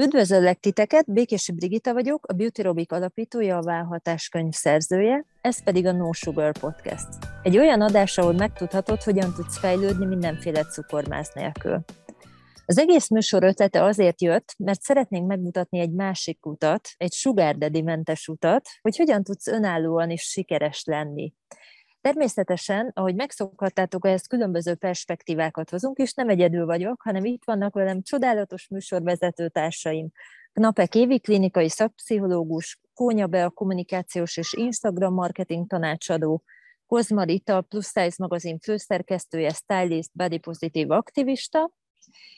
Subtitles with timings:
[0.00, 5.86] Üdvözöllek titeket, Békési Brigita vagyok, a Beauty Robic alapítója, a Válhatás könyv szerzője, ez pedig
[5.86, 7.08] a No Sugar Podcast.
[7.42, 11.84] Egy olyan adás, ahol megtudhatod, hogyan tudsz fejlődni mindenféle cukormáz nélkül.
[12.66, 18.28] Az egész műsor ötlete azért jött, mert szeretnénk megmutatni egy másik utat, egy sugar mentes
[18.28, 21.32] utat, hogy hogyan tudsz önállóan is sikeres lenni.
[22.00, 28.02] Természetesen, ahogy megszokhattátok, ehhez különböző perspektívákat hozunk, és nem egyedül vagyok, hanem itt vannak velem
[28.02, 30.08] csodálatos műsorvezető társaim.
[30.52, 36.42] Knapek Évi, klinikai szakpszichológus, Kónya Be a kommunikációs és Instagram marketing tanácsadó,
[36.86, 41.70] Kozma Rita, Plus Size magazin főszerkesztője, stylist, body positive aktivista,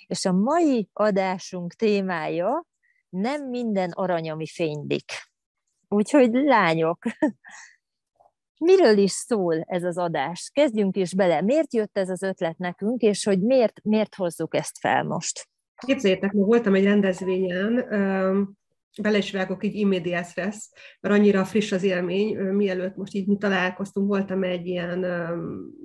[0.06, 2.66] és a mai adásunk témája
[3.08, 5.12] nem minden arany, ami fénylik.
[5.88, 7.04] Úgyhogy lányok,
[8.60, 10.50] miről is szól ez az adás?
[10.54, 11.42] Kezdjünk is bele.
[11.42, 15.48] Miért jött ez az ötlet nekünk, és hogy miért, miért hozzuk ezt fel most?
[15.86, 17.74] Képzeljétek, ma voltam egy rendezvényen,
[19.02, 23.36] bele is vágok így immediás lesz, mert annyira friss az élmény, mielőtt most így mi
[23.36, 25.06] találkoztunk, voltam egy ilyen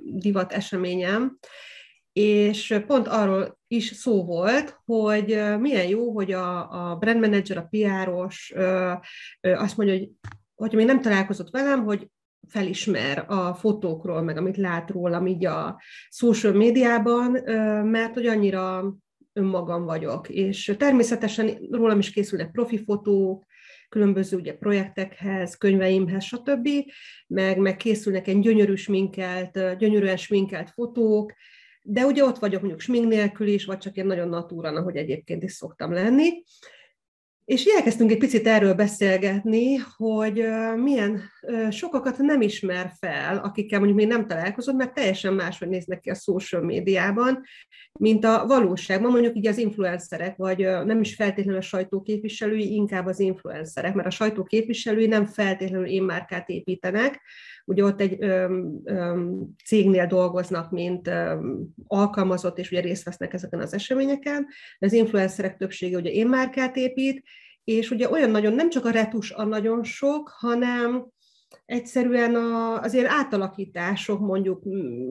[0.04, 1.38] divat eseményem,
[2.12, 5.26] és pont arról is szó volt, hogy
[5.58, 8.54] milyen jó, hogy a, a brand manager, a PR-os
[9.40, 10.10] azt mondja, hogy
[10.54, 12.08] hogyha még nem találkozott velem, hogy
[12.48, 17.30] felismer a fotókról, meg amit lát rólam így a social médiában,
[17.84, 18.94] mert hogy annyira
[19.32, 20.28] önmagam vagyok.
[20.28, 23.44] És természetesen rólam is készülnek profi fotók,
[23.88, 26.68] különböző ugye, projektekhez, könyveimhez, stb.,
[27.26, 31.32] meg, meg készülnek egy gyönyörű sminkelt, gyönyörűen sminkelt fotók,
[31.82, 35.42] de ugye ott vagyok mondjuk smink nélkül is, vagy csak én nagyon natúran, ahogy egyébként
[35.42, 36.28] is szoktam lenni.
[37.46, 40.44] És elkezdtünk egy picit erről beszélgetni, hogy
[40.76, 41.22] milyen
[41.70, 46.14] sokakat nem ismer fel, akikkel mondjuk még nem találkozott, mert teljesen máshogy néznek ki a
[46.14, 47.42] social médiában,
[47.92, 53.20] mint a valóságban, mondjuk így az influencerek, vagy nem is feltétlenül a sajtóképviselői, inkább az
[53.20, 57.20] influencerek, mert a sajtóképviselői nem feltétlenül én márkát építenek,
[57.66, 59.30] ugye ott egy ö, ö,
[59.64, 61.34] cégnél dolgoznak, mint ö,
[61.86, 64.46] alkalmazott, és ugye részt vesznek ezeken az eseményeken,
[64.78, 67.22] de az influencerek többsége ugye én márkát épít,
[67.64, 71.06] és ugye olyan nagyon, nem csak a retus a nagyon sok, hanem
[71.66, 74.62] egyszerűen a, az átalakítások, mondjuk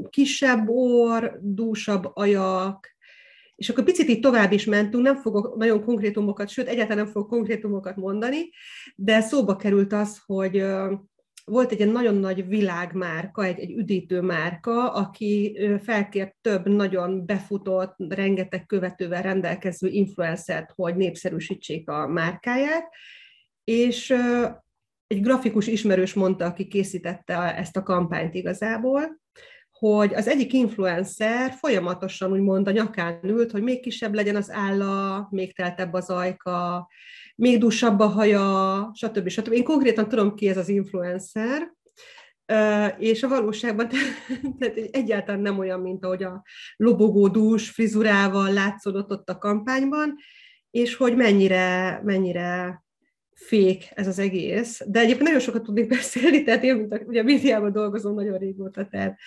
[0.09, 2.95] kisebb orr, dúsabb ajak,
[3.55, 7.29] és akkor picit így tovább is mentünk, nem fogok nagyon konkrétumokat, sőt, egyáltalán nem fogok
[7.29, 8.49] konkrétumokat mondani,
[8.95, 10.65] de szóba került az, hogy
[11.45, 18.65] volt egy nagyon nagy világmárka, egy, egy üdítő márka, aki felkért több nagyon befutott, rengeteg
[18.65, 22.89] követővel rendelkező influencert, hogy népszerűsítsék a márkáját,
[23.63, 24.15] és
[25.07, 29.21] egy grafikus ismerős mondta, aki készítette ezt a kampányt igazából,
[29.71, 35.27] hogy az egyik influencer folyamatosan úgymond a nyakán ült, hogy még kisebb legyen az álla,
[35.31, 36.87] még teltebb az ajka,
[37.35, 39.27] még dúsabb a haja, stb.
[39.27, 39.51] stb.
[39.51, 41.73] Én konkrétan tudom, ki ez az influencer,
[42.97, 43.87] és a valóságban
[44.59, 46.43] tehát egyáltalán nem olyan, mint ahogy a
[46.75, 50.15] lobogó dús frizurával látszódott ott a kampányban,
[50.71, 52.83] és hogy mennyire, mennyire
[53.35, 57.19] fék ez az egész, de egyébként nagyon sokat tudnék beszélni, tehát én, mint a, ugye
[57.19, 59.17] a médiában dolgozom nagyon régóta, tehát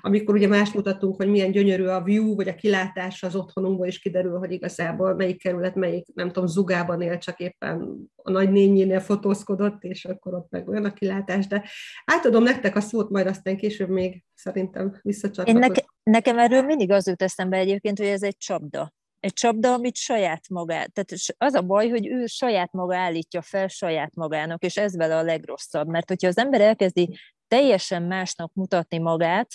[0.00, 3.98] amikor ugye más mutatunk, hogy milyen gyönyörű a view, vagy a kilátás az otthonunkból is
[3.98, 9.82] kiderül, hogy igazából melyik kerület, melyik, nem tudom, zugában él, csak éppen a nagynényénél fotózkodott,
[9.82, 11.64] és akkor ott meg olyan a kilátás, de
[12.04, 15.74] átadom nektek a szót, majd aztán később még szerintem visszacsatlakozom.
[16.02, 18.94] Nekem erről mindig az jut eszembe egyébként, hogy ez egy csapda
[19.26, 23.68] egy csapda, amit saját magát, tehát az a baj, hogy ő saját maga állítja fel
[23.68, 28.98] saját magának, és ez vele a legrosszabb, mert hogyha az ember elkezdi teljesen másnak mutatni
[28.98, 29.48] magát,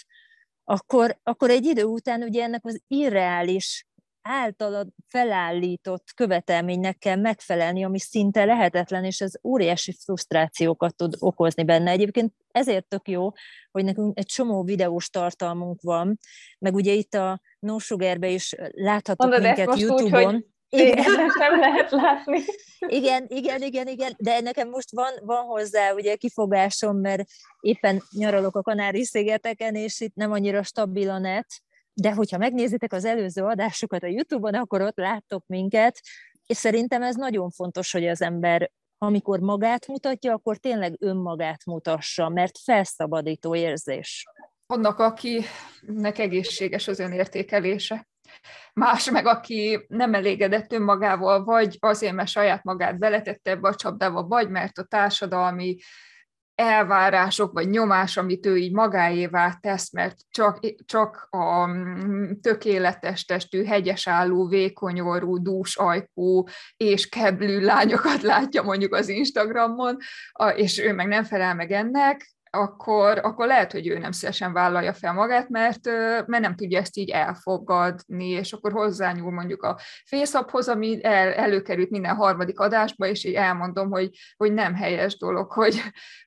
[0.64, 3.86] akkor, akkor egy idő után ugye ennek az irreális
[4.22, 11.92] általad felállított követelménynek kell megfelelni, ami szinte lehetetlen, és ez óriási frusztrációkat tud okozni benne.
[11.92, 13.32] Egyébként ezért tök jó,
[13.72, 16.20] hogy nekünk egy csomó videós tartalmunk van,
[16.60, 20.36] meg ugye itt a No Sugarbe is láthatok Mondod minket YouTube-on.
[20.36, 21.04] Úgy, igen.
[21.38, 22.40] nem lehet látni.
[22.80, 27.24] Igen, igen, igen, igen, de nekem most van, van hozzá ugye kifogásom, mert
[27.60, 31.48] éppen nyaralok a Kanári-szigeteken, és itt nem annyira stabil a net,
[31.94, 36.00] de hogyha megnézitek az előző adásokat a YouTube-on, akkor ott láttok minket,
[36.46, 38.72] és szerintem ez nagyon fontos, hogy az ember
[39.04, 44.26] amikor magát mutatja, akkor tényleg önmagát mutassa, mert felszabadító érzés.
[44.66, 48.08] Annak, akinek egészséges az önértékelése.
[48.74, 54.24] Más meg, aki nem elégedett önmagával, vagy azért, mert saját magát beletette ebbe a csapdába,
[54.24, 55.78] vagy mert a társadalmi
[56.56, 63.64] elvárások vagy nyomás, amit ő így magáévá tesz, mert csak, csak a mm, tökéletes testű,
[63.64, 66.44] hegyesálló, vékonyorú, dús ajkú
[66.78, 69.98] és keblű lányokat látja mondjuk az Instagramon,
[70.56, 74.94] és ő meg nem felel meg ennek, akkor, akkor lehet, hogy ő nem szívesen vállalja
[74.94, 75.86] fel magát, mert,
[76.26, 81.90] mert nem tudja ezt így elfogadni, és akkor hozzányúl mondjuk a fészaphoz, ami el, előkerült
[81.90, 85.82] minden harmadik adásba, és így elmondom, hogy, hogy nem helyes dolog, hogy,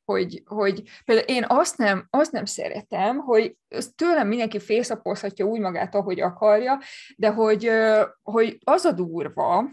[0.04, 3.56] hogy, hogy például én azt nem, azt nem szeretem, hogy
[3.96, 6.80] tőlem mindenki fészapozhatja úgy magát, ahogy akarja,
[7.16, 7.70] de hogy,
[8.22, 9.64] hogy az a durva,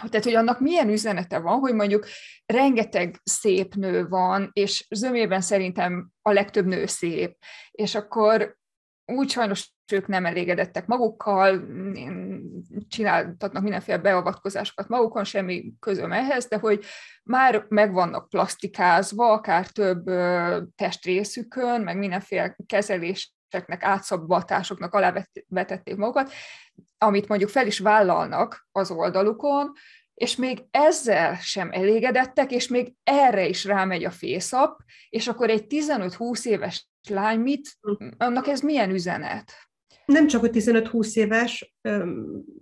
[0.00, 2.06] tehát, hogy annak milyen üzenete van, hogy mondjuk
[2.46, 7.36] rengeteg szép nő van, és zömében szerintem a legtöbb nő szép,
[7.70, 8.56] és akkor
[9.06, 11.64] úgy sajnos ők nem elégedettek magukkal,
[12.88, 16.84] csináltatnak mindenféle beavatkozásokat magukon, semmi közöm ehhez, de hogy
[17.22, 20.04] már meg vannak plastikázva, akár több
[20.74, 22.56] testrészükön, meg mindenféle
[23.48, 26.32] kezeléseknek, átszabbatásoknak alávetették magukat,
[26.98, 29.72] amit mondjuk fel is vállalnak az oldalukon,
[30.14, 35.64] és még ezzel sem elégedettek, és még erre is rámegy a fészap, és akkor egy
[35.68, 37.78] 15-20 éves lány mit,
[38.16, 39.52] annak ez milyen üzenet?
[40.06, 41.74] Nem csak, hogy 15-20 éves,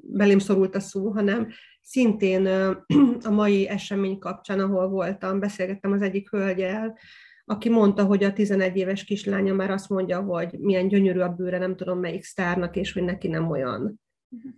[0.00, 1.49] belém szorult a szó, hanem
[1.81, 2.46] szintén
[3.28, 6.99] a mai esemény kapcsán, ahol voltam, beszélgettem az egyik hölgyel,
[7.44, 11.59] aki mondta, hogy a 11 éves kislánya már azt mondja, hogy milyen gyönyörű a bőre,
[11.59, 14.00] nem tudom melyik sztárnak, és hogy neki nem olyan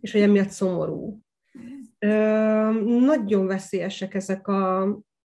[0.01, 1.21] és hogy emiatt szomorú.
[2.85, 4.89] Nagyon veszélyesek ezek a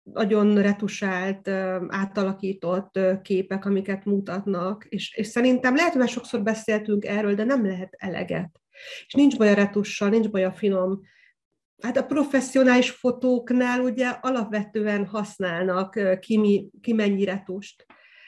[0.03, 1.47] nagyon retusált,
[1.87, 7.65] átalakított képek, amiket mutatnak, és, és szerintem lehet, hogy már sokszor beszéltünk erről, de nem
[7.65, 8.61] lehet eleget.
[9.05, 11.01] És nincs baj a retussal, nincs baj a finom.
[11.81, 17.85] Hát a professzionális fotóknál ugye alapvetően használnak ki, mi, ki mennyi retust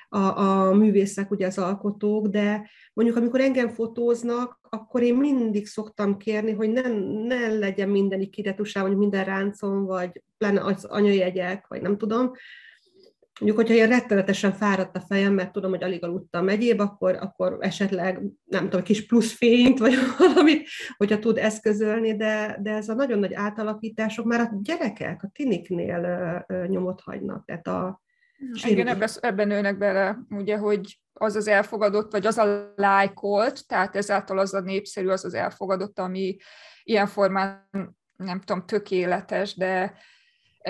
[0.10, 6.18] a, a művészek, ugye az alkotók, de mondjuk amikor engem fotóznak, akkor én mindig szoktam
[6.18, 6.82] kérni, hogy ne,
[7.28, 12.32] ne legyen minden kiretusá, vagy minden ráncon, vagy pláne az anyajegyek, vagy nem tudom.
[13.40, 17.58] Mondjuk, hogyha én rettenetesen fáradt a fejem, mert tudom, hogy alig aludtam megyéb, akkor, akkor
[17.60, 22.94] esetleg, nem tudom, kis plusz fényt, vagy valamit, hogyha tud eszközölni, de, de ez a
[22.94, 27.46] nagyon nagy átalakítások már a gyerekek, a tiniknél nyomot hagynak.
[27.46, 28.02] Tehát a,
[28.68, 33.96] igen, ebben, ebben nőnek bele, ugye, hogy az az elfogadott, vagy az a lájkolt, tehát
[33.96, 36.38] ezáltal az a népszerű, az az elfogadott, ami
[36.84, 37.70] ilyen formán,
[38.16, 39.94] nem tudom, tökéletes, de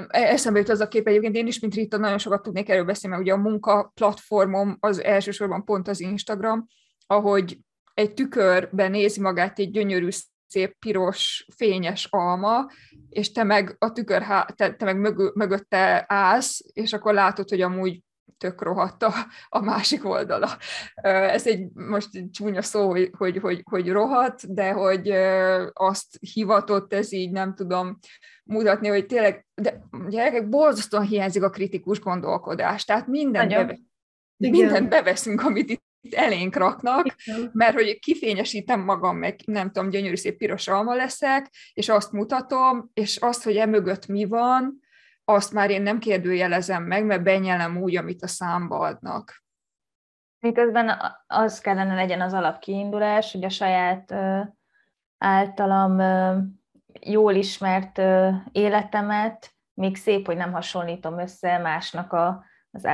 [0.09, 3.15] eszembe jut az a kép egyébként, én is, mint Rita, nagyon sokat tudnék erről beszélni,
[3.15, 6.67] mert ugye a munka platformom az elsősorban pont az Instagram,
[7.07, 7.59] ahogy
[7.93, 10.07] egy tükörben nézi magát egy gyönyörű
[10.47, 12.65] szép piros, fényes alma,
[13.09, 14.23] és te meg a tükör,
[14.55, 18.03] te, te meg mögö, mögötte állsz, és akkor látod, hogy amúgy
[18.37, 19.13] tök rohadt a,
[19.49, 20.57] a másik oldala.
[20.95, 25.09] Ez egy most egy csúnya szó, hogy, hogy, hogy, hogy rohadt, de hogy
[25.73, 27.99] azt hivatott ez így, nem tudom
[28.49, 33.77] mutatni, hogy tényleg, de gyerekek, borzasztóan hiányzik a kritikus gondolkodás, tehát minden beve,
[34.37, 37.15] mindent beveszünk, amit itt elénk raknak,
[37.51, 42.89] mert hogy kifényesítem magam, meg nem tudom, gyönyörű szép piros alma leszek, és azt mutatom,
[42.93, 44.79] és azt, hogy emögött mi van,
[45.23, 49.43] azt már én nem kérdőjelezem meg, mert benyelem úgy, amit a számba adnak.
[50.39, 50.91] Miközben
[51.27, 54.13] az kellene legyen az alapkiindulás, hogy a saját
[55.17, 56.01] általam
[57.01, 58.01] jól ismert
[58.51, 62.87] életemet, még szép, hogy nem hasonlítom össze másnak a az,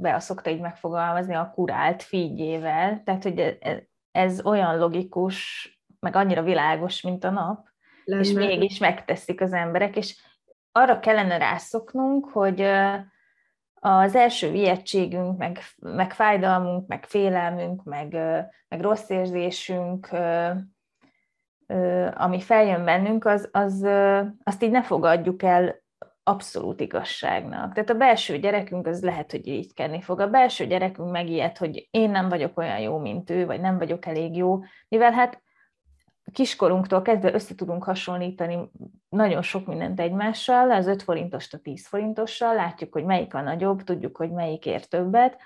[0.00, 5.68] be szokta így megfogalmazni a kurált figyével, tehát hogy e, ez olyan logikus,
[6.00, 7.68] meg annyira világos, mint a nap,
[8.04, 8.22] Lenne.
[8.22, 10.16] és mégis megteszik az emberek, és
[10.72, 12.60] arra kellene rászoknunk, hogy
[13.80, 18.12] az első ijegységünk, meg, meg fájdalmunk, meg félelmünk, meg,
[18.68, 20.08] meg rossz érzésünk,
[22.14, 23.86] ami feljön bennünk, az, az,
[24.44, 25.74] azt így ne fogadjuk el
[26.22, 27.72] abszolút igazságnak.
[27.72, 30.20] Tehát a belső gyerekünk az lehet, hogy így kenni fog.
[30.20, 34.06] A belső gyerekünk megijed, hogy én nem vagyok olyan jó, mint ő, vagy nem vagyok
[34.06, 34.58] elég jó,
[34.88, 35.42] mivel hát
[36.32, 38.70] kiskorunktól kezdve össze tudunk hasonlítani
[39.08, 43.82] nagyon sok mindent egymással, az 5 forintost a 10 forintossal, látjuk, hogy melyik a nagyobb,
[43.82, 45.36] tudjuk, hogy melyik ér többet,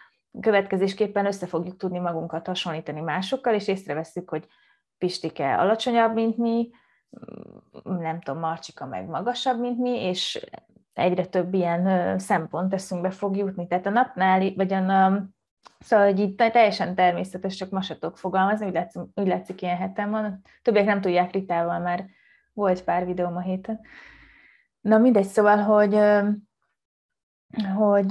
[0.41, 4.47] következésképpen össze fogjuk tudni magunkat hasonlítani másokkal, és észreveszünk, hogy
[5.03, 6.71] Pistike alacsonyabb, mint mi,
[7.85, 10.47] nem tudom, Marcsika meg magasabb, mint mi, és
[10.93, 13.67] egyre több ilyen szempont eszünkbe fog jutni.
[13.67, 15.23] Tehát a napnál, vagy a,
[15.79, 19.77] Szóval, hogy így teljesen természetes, csak ma se tudok fogalmazni, úgy látszik, úgy látszik ilyen
[19.77, 20.41] hetem van.
[20.63, 22.05] Többiek nem tudják Ritával, már
[22.53, 23.81] volt pár videóm a héten.
[24.81, 25.95] Na mindegy, szóval, hogy
[27.77, 28.09] hogy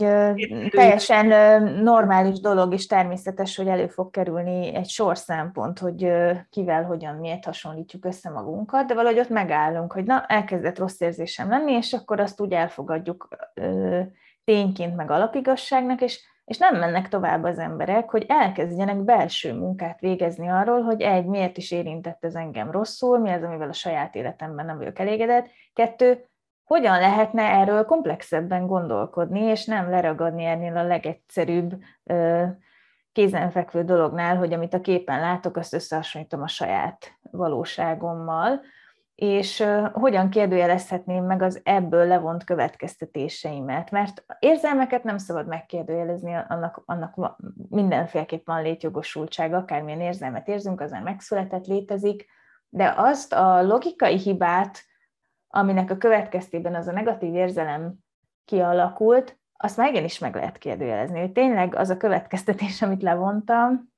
[0.70, 6.12] teljesen normális dolog és természetes, hogy elő fog kerülni egy sor szempont, hogy
[6.50, 11.50] kivel, hogyan, miért hasonlítjuk össze magunkat, de valahogy ott megállunk, hogy na, elkezdett rossz érzésem
[11.50, 13.28] lenni, és akkor azt úgy elfogadjuk
[14.44, 20.48] tényként, meg alapigasságnak, és, és nem mennek tovább az emberek, hogy elkezdjenek belső munkát végezni
[20.48, 24.66] arról, hogy egy, miért is érintett ez engem rosszul, mi az, amivel a saját életemben
[24.66, 26.26] nem vagyok elégedett, kettő,
[26.72, 31.80] hogyan lehetne erről komplexebben gondolkodni, és nem leragadni ennél a legegyszerűbb
[33.12, 38.62] kézenfekvő dolognál, hogy amit a képen látok, azt összehasonlítom a saját valóságommal,
[39.16, 47.16] és hogyan kérdőjelezhetném meg az ebből levont következtetéseimet, mert érzelmeket nem szabad megkérdőjelezni, annak, annak
[47.70, 52.26] mindenféleképp van létjogosultsága, akármilyen érzelmet érzünk, az már megszületett, létezik,
[52.70, 54.90] de azt a logikai hibát,
[55.52, 57.94] aminek a következtében az a negatív érzelem
[58.46, 63.90] kialakult, azt már igenis meg lehet kérdőjelezni, hogy tényleg az a következtetés, amit levontam,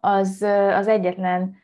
[0.00, 1.56] az, az egyetlen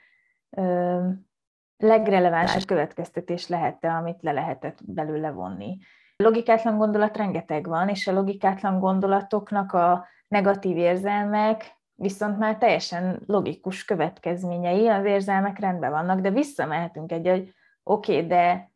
[1.77, 5.79] legrelevánsabb következtetés lehet amit le lehetett belőle vonni.
[6.17, 13.85] Logikátlan gondolat rengeteg van, és a logikátlan gondolatoknak a negatív érzelmek viszont már teljesen logikus
[13.85, 18.71] következményei, az érzelmek rendben vannak, de visszamehetünk egy, hogy oké, okay, de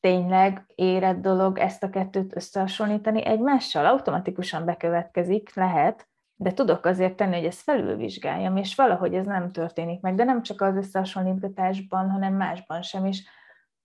[0.00, 3.86] tényleg érett dolog ezt a kettőt összehasonlítani egymással?
[3.86, 10.00] Automatikusan bekövetkezik, lehet, de tudok azért tenni, hogy ezt felülvizsgáljam, és valahogy ez nem történik
[10.00, 13.22] meg, de nem csak az összehasonlítgatásban, hanem másban sem, és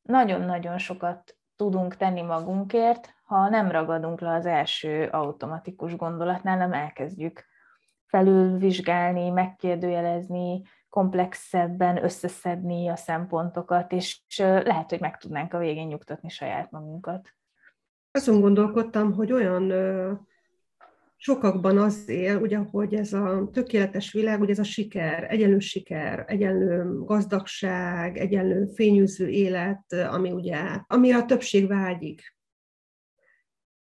[0.01, 7.45] nagyon-nagyon sokat tudunk tenni magunkért, ha nem ragadunk le az első automatikus gondolatnál, nem elkezdjük
[8.05, 16.71] felülvizsgálni, megkérdőjelezni, komplexebben összeszedni a szempontokat, és lehet, hogy meg tudnánk a végén nyugtatni saját
[16.71, 17.29] magunkat.
[18.11, 19.71] Azon gondolkodtam, hogy olyan
[21.15, 26.25] sokakban az él, ugye, hogy ez a tökéletes világ, ugye ez a siker, egyenlő siker,
[26.27, 32.35] egyenlő gazdagság, egyenlő fényűző élet, ami ugye, amire a többség vágyik.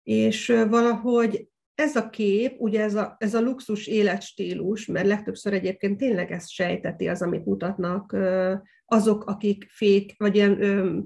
[0.03, 1.47] És valahogy
[1.83, 6.49] ez a kép, ugye ez a, ez a luxus életstílus, mert legtöbbször egyébként tényleg ezt
[6.49, 8.17] sejteti az, amit mutatnak
[8.85, 11.05] azok, akik fék, vagy ilyen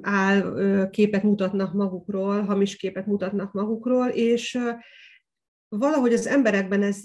[0.00, 4.58] áll képet mutatnak magukról, hamis képet mutatnak magukról, és
[5.68, 7.02] valahogy az emberekben ez,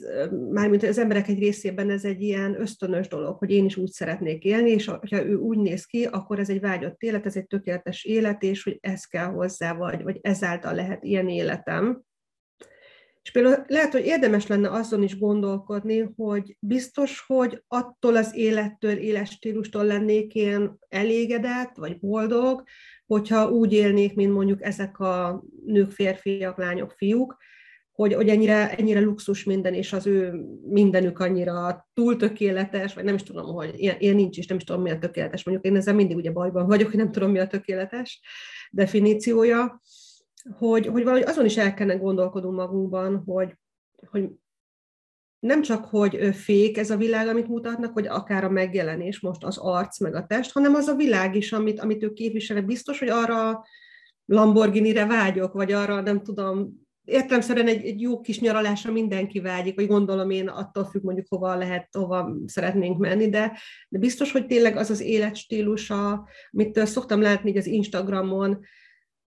[0.52, 4.44] mármint az emberek egy részében ez egy ilyen ösztönös dolog, hogy én is úgy szeretnék
[4.44, 8.04] élni, és ha ő úgy néz ki, akkor ez egy vágyott élet, ez egy tökéletes
[8.04, 12.04] élet, és hogy ez kell hozzá, vagy, vagy ezáltal lehet ilyen életem.
[13.26, 18.92] És például lehet, hogy érdemes lenne azon is gondolkodni, hogy biztos, hogy attól az élettől,
[18.92, 22.64] életstílustól lennék én elégedett, vagy boldog,
[23.06, 27.38] hogyha úgy élnék, mint mondjuk ezek a nők, férfiak, lányok, fiúk,
[27.92, 30.34] hogy, hogy ennyire, ennyire luxus minden, és az ő
[30.70, 34.64] mindenük annyira túl tökéletes, vagy nem is tudom, hogy ilyen, ilyen nincs is, nem is
[34.64, 35.44] tudom, mi a tökéletes.
[35.44, 38.22] Mondjuk én ezzel mindig ugye bajban vagyok, hogy nem tudom, mi a tökéletes
[38.72, 39.82] definíciója,
[40.54, 43.58] hogy, hogy valahogy azon is el kellene gondolkodunk magunkban, hogy,
[44.10, 44.30] hogy
[45.40, 49.58] nem csak, hogy fék ez a világ, amit mutatnak, hogy akár a megjelenés, most az
[49.58, 52.66] arc, meg a test, hanem az a világ is, amit, amit ők képviselnek.
[52.66, 53.66] Biztos, hogy arra
[54.26, 59.88] Lamborghini-re vágyok, vagy arra, nem tudom, értelemszerűen egy, egy jó kis nyaralásra mindenki vágyik, vagy
[59.88, 63.60] gondolom én attól függ mondjuk hova lehet, hova szeretnénk menni, de,
[63.90, 68.60] de biztos, hogy tényleg az az életstílusa, amit szoktam látni így az Instagramon,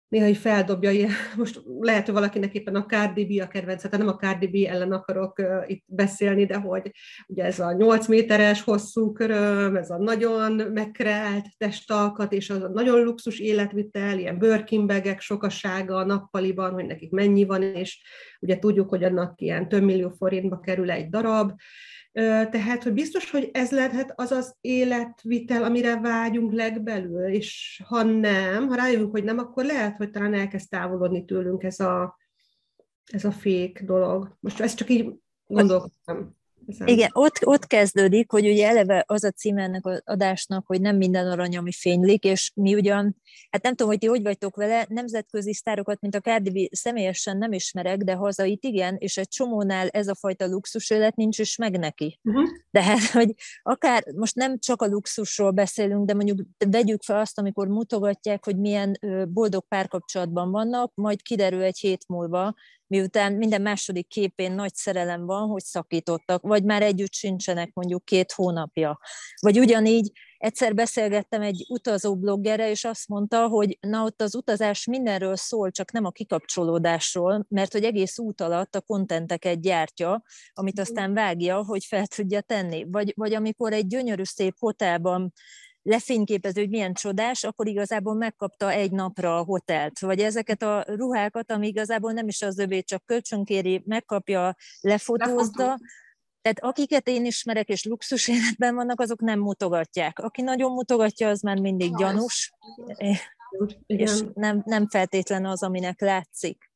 [0.07, 3.97] néha így feldobja, ilyen, most lehet, hogy valakinek éppen a Cardi B a kedvenc, tehát
[3.97, 6.91] nem a Cardi B ellen akarok uh, itt beszélni, de hogy
[7.27, 12.69] ugye ez a 8 méteres hosszú köröm, ez a nagyon megkreált testalkat, és az a
[12.69, 18.01] nagyon luxus életvitel, ilyen bőrkimbegek sokasága a nappaliban, hogy nekik mennyi van, és
[18.39, 21.51] ugye tudjuk, hogy annak ilyen több millió forintba kerül egy darab,
[22.49, 28.67] tehát, hogy biztos, hogy ez lehet az az életvitel, amire vágyunk legbelül, és ha nem,
[28.67, 32.17] ha rájövünk, hogy nem, akkor lehet, hogy talán elkezd távolodni tőlünk ez a,
[33.11, 34.37] ez a fék dolog.
[34.39, 35.13] Most ezt csak így
[35.47, 36.36] gondolkodtam.
[36.67, 36.87] Ezen.
[36.87, 40.97] Igen, ott, ott kezdődik, hogy ugye eleve az a cím ennek az adásnak, hogy nem
[40.97, 43.15] minden arany, ami fénylik, és mi ugyan,
[43.49, 47.37] hát nem tudom, hogy ti hogy vagytok vele, nemzetközi sztárokat, mint a Cardi B személyesen
[47.37, 51.57] nem ismerek, de hazait igen, és egy csomónál ez a fajta luxus élet nincs is
[51.57, 52.19] meg neki.
[52.23, 52.47] Uh-huh.
[52.71, 57.39] De hát, hogy akár most nem csak a luxusról beszélünk, de mondjuk vegyük fel azt,
[57.39, 62.55] amikor mutogatják, hogy milyen boldog párkapcsolatban vannak, majd kiderül egy hét múlva,
[62.87, 68.31] miután minden második képén nagy szerelem van, hogy szakítottak, vagy már együtt sincsenek mondjuk két
[68.31, 68.99] hónapja.
[69.39, 74.85] Vagy ugyanígy egyszer beszélgettem egy utazó bloggerre, és azt mondta, hogy na ott az utazás
[74.85, 80.79] mindenről szól, csak nem a kikapcsolódásról, mert hogy egész út alatt a kontenteket gyártja, amit
[80.79, 82.85] aztán vágja, hogy fel tudja tenni.
[82.89, 85.33] Vagy, vagy amikor egy gyönyörű szép hotelban
[85.87, 89.99] lefényképező, hogy milyen csodás, akkor igazából megkapta egy napra a hotelt.
[89.99, 95.77] Vagy ezeket a ruhákat, ami igazából nem is az övé, csak kölcsönkéri, megkapja, lefotózza,
[96.41, 100.19] tehát akiket én ismerek, és luxus életben vannak, azok nem mutogatják.
[100.19, 102.51] Aki nagyon mutogatja, az már mindig gyanús,
[103.85, 106.71] és nem, nem feltétlen az, aminek látszik.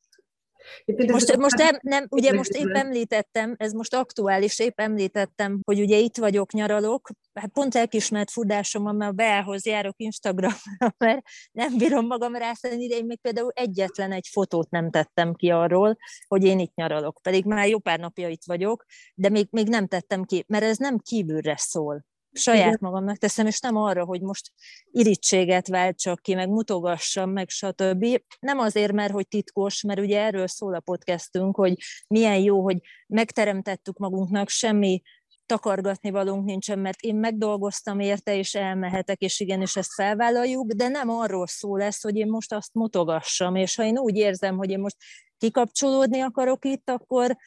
[0.86, 5.98] Most, most nem, nem, ugye most épp említettem, ez most aktuális, épp említettem, hogy ugye
[5.98, 10.58] itt vagyok, nyaralok, hát pont elkismert fudásom mert beához járok Instagramra,
[10.98, 15.50] mert nem bírom magam rászállni, de én még például egyetlen egy fotót nem tettem ki
[15.50, 19.68] arról, hogy én itt nyaralok, pedig már jó pár napja itt vagyok, de még, még
[19.68, 24.22] nem tettem ki, mert ez nem kívülre szól saját magamnak teszem, és nem arra, hogy
[24.22, 24.52] most
[24.92, 28.06] irítséget váltsak ki, meg mutogassam, meg stb.
[28.40, 32.78] Nem azért, mert hogy titkos, mert ugye erről szól a podcastünk, hogy milyen jó, hogy
[33.08, 35.02] megteremtettük magunknak, semmi
[35.46, 41.10] takargatni valunk nincsen, mert én megdolgoztam érte, és elmehetek, és igenis ezt felvállaljuk, de nem
[41.10, 44.80] arról szól lesz, hogy én most azt mutogassam, és ha én úgy érzem, hogy én
[44.80, 44.96] most
[45.38, 47.38] kikapcsolódni akarok itt, akkor,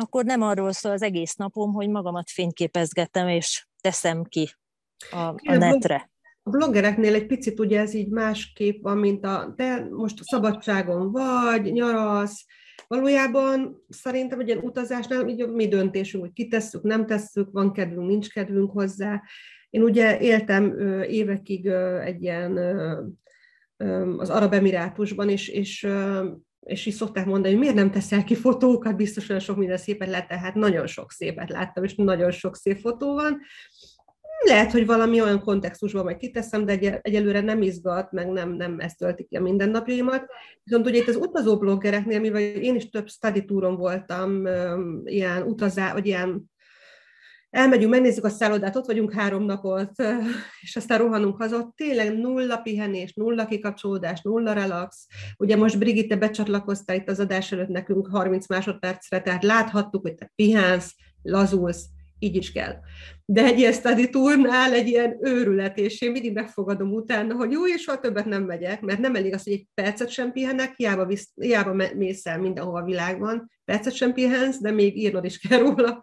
[0.00, 4.50] akkor nem arról szól az egész napom, hogy magamat fényképezgetem, és teszem ki
[5.10, 6.10] a, a netre.
[6.42, 11.72] A bloggereknél egy picit ugye ez így másképp van, mint a te most szabadságon vagy,
[11.72, 12.44] nyaralsz,
[12.90, 18.28] Valójában szerintem egy ilyen utazásnál így mi döntésünk, hogy kitesszük, nem tesszük, van kedvünk, nincs
[18.28, 19.22] kedvünk hozzá.
[19.70, 21.66] Én ugye éltem évekig
[22.04, 22.56] egy ilyen
[24.18, 25.86] az Arab Emirátusban, és, és,
[26.70, 30.08] és is szokták mondani, hogy miért nem teszel ki fotókat, biztos olyan sok minden szépet
[30.08, 33.40] lehet, tehát nagyon sok szépet láttam, és nagyon sok szép fotó van.
[34.44, 38.78] Lehet, hogy valami olyan kontextusban majd kiteszem, de egy, egyelőre nem izgat, meg nem, nem
[38.78, 40.26] ezt töltik ki a mindennapjaimat.
[40.62, 44.46] Viszont ugye itt az utazó bloggereknél, mivel én is több study túron voltam,
[45.04, 46.50] ilyen utazá, vagy ilyen
[47.50, 49.90] elmegyünk, megnézzük a szállodát, ott vagyunk három napot,
[50.60, 55.06] és aztán rohanunk haza, tényleg nulla pihenés, nulla kikapcsolódás, nulla relax.
[55.38, 60.32] Ugye most Brigitte becsatlakozta itt az adás előtt nekünk 30 másodpercre, tehát láthattuk, hogy te
[60.34, 61.84] pihensz, lazulsz,
[62.20, 62.74] így is kell.
[63.24, 67.66] De egy ilyen study tournál egy ilyen őrület, és én mindig megfogadom utána, hogy jó,
[67.66, 71.06] és soha többet nem megyek, mert nem elég az, hogy egy percet sem pihenek, hiába,
[71.06, 75.58] visz, hiába mész el mindenhova a világban, percet sem pihensz, de még írnod is kell
[75.58, 76.02] róla,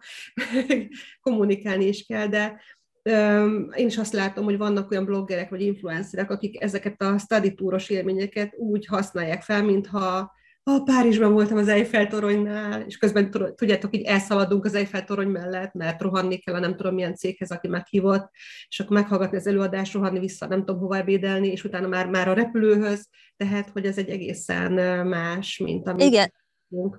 [1.20, 2.60] kommunikálni is kell, de
[3.02, 7.54] um, én is azt látom, hogy vannak olyan bloggerek vagy influencerek, akik ezeket a study
[7.54, 10.36] túros élményeket úgy használják fel, mintha
[10.68, 16.36] ah, Párizsban voltam az Eiffel-toronynál, és közben tudjátok, így elszaladunk az Eiffel-torony mellett, mert rohanni
[16.36, 18.30] kell a nem tudom milyen céghez, aki meghívott,
[18.68, 22.28] és akkor meghallgatni az előadást, rohanni vissza, nem tudom hova ebédelni, és utána már, már
[22.28, 24.72] a repülőhöz, tehát, hogy ez egy egészen
[25.06, 26.02] más, mint amit...
[26.02, 26.32] Igen,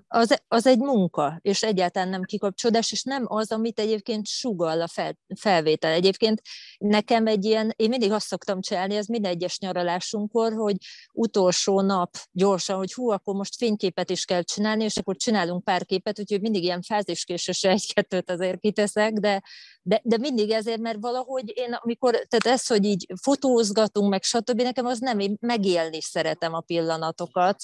[0.07, 4.87] az, az egy munka, és egyáltalán nem kikapcsolódás, és nem az, amit egyébként sugall a
[4.87, 5.91] fel, felvétel.
[5.91, 6.41] Egyébként
[6.77, 10.75] nekem egy ilyen, én mindig azt szoktam csinálni, ez minden egyes nyaralásunkkor, hogy
[11.13, 15.85] utolsó nap gyorsan, hogy hú, akkor most fényképet is kell csinálni, és akkor csinálunk pár
[15.85, 19.41] képet, úgyhogy mindig ilyen fáziskésős egy-kettőt azért kiteszek, de,
[19.81, 24.61] de, de mindig ezért, mert valahogy én, amikor, tehát ez, hogy így fotózgatunk, meg stb.,
[24.61, 27.57] nekem az nem, én megélni szeretem a pillanatokat,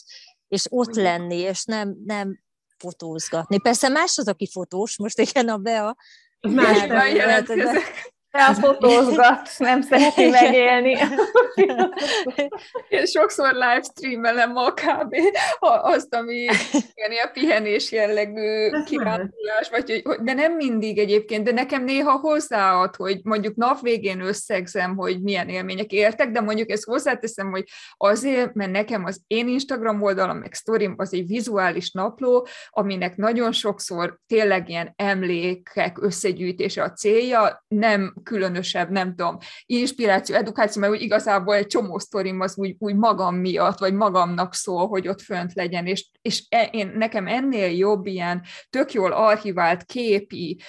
[0.47, 2.43] és ott lenni, és nem, nem
[2.77, 3.59] fotózgatni.
[3.59, 5.95] Persze más az, aki fotós, most igen, a Bea.
[6.39, 10.97] Más jelentkezek elfotózgat, nem szereti megélni.
[12.89, 15.15] Én sokszor livestreamelem ma kb.
[15.81, 16.35] azt, ami
[16.93, 23.19] ilyen a pihenés jellegű kirándulás, vagy, de nem mindig egyébként, de nekem néha hozzáad, hogy
[23.23, 27.63] mondjuk nap végén összegzem, hogy milyen élmények értek, de mondjuk ezt hozzáteszem, hogy
[27.97, 33.51] azért, mert nekem az én Instagram oldalam, meg sztorim az egy vizuális napló, aminek nagyon
[33.51, 41.01] sokszor tényleg ilyen emlékek összegyűjtése a célja, nem különösebb, nem tudom, inspiráció, edukáció, mert úgy
[41.01, 45.53] igazából egy csomó sztorim az úgy, úgy magam miatt, vagy magamnak szól, hogy ott fönt
[45.53, 50.59] legyen, és, és e, én, nekem ennél jobb ilyen tök jól archivált képi,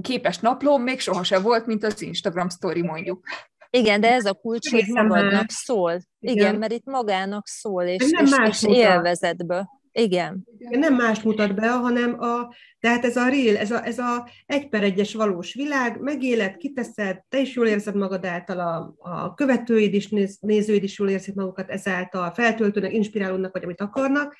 [0.00, 3.26] képes naplóm még sohasem volt, mint az Instagram story mondjuk.
[3.70, 6.00] Igen, de ez a kulcs, hogy magadnak szól.
[6.20, 9.68] Igen, Igen, mert itt magának szól, és, és, és élvezetből.
[9.96, 10.46] Igen.
[10.58, 14.68] Nem más mutat be, hanem a, tehát ez a real, ez a, ez a egy
[14.68, 19.94] per egyes valós világ, megéled, kiteszed, te is jól érzed magad által, a, a követőid
[19.94, 24.36] is, néz, nézőid is jól érzik magukat ezáltal, feltöltőnek, inspirálódnak, vagy amit akarnak,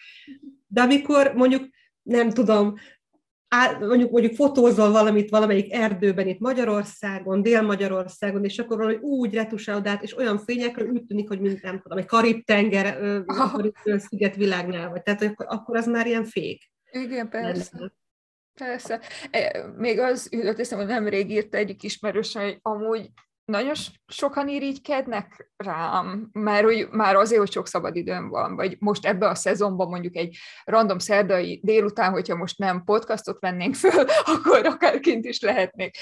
[0.67, 1.69] De amikor mondjuk,
[2.03, 2.75] nem tudom,
[3.81, 10.03] mondjuk, mondjuk fotózol valamit valamelyik erdőben itt Magyarországon, Dél-Magyarországon, és akkor valahogy úgy retusálod át,
[10.03, 12.99] és olyan fényekről úgy tűnik, hogy mint nem tudom, egy Karib-tenger,
[13.97, 15.03] szigetvilágnál vagy.
[15.03, 16.71] Tehát akkor, akkor az már ilyen fék.
[16.91, 17.93] Igen, persze.
[18.55, 19.01] Persze.
[19.31, 23.11] E, még az jutott eszem, hogy nemrég írt egyik ismerős, hogy amúgy
[23.45, 23.75] nagyon
[24.07, 29.29] sokan irigykednek rám, mert hogy már azért, hogy sok szabad időm van, vagy most ebbe
[29.29, 34.05] a szezonban mondjuk egy random szerdai délután, hogyha most nem podcastot vennénk föl,
[34.35, 35.97] akkor akár kint is lehetnék.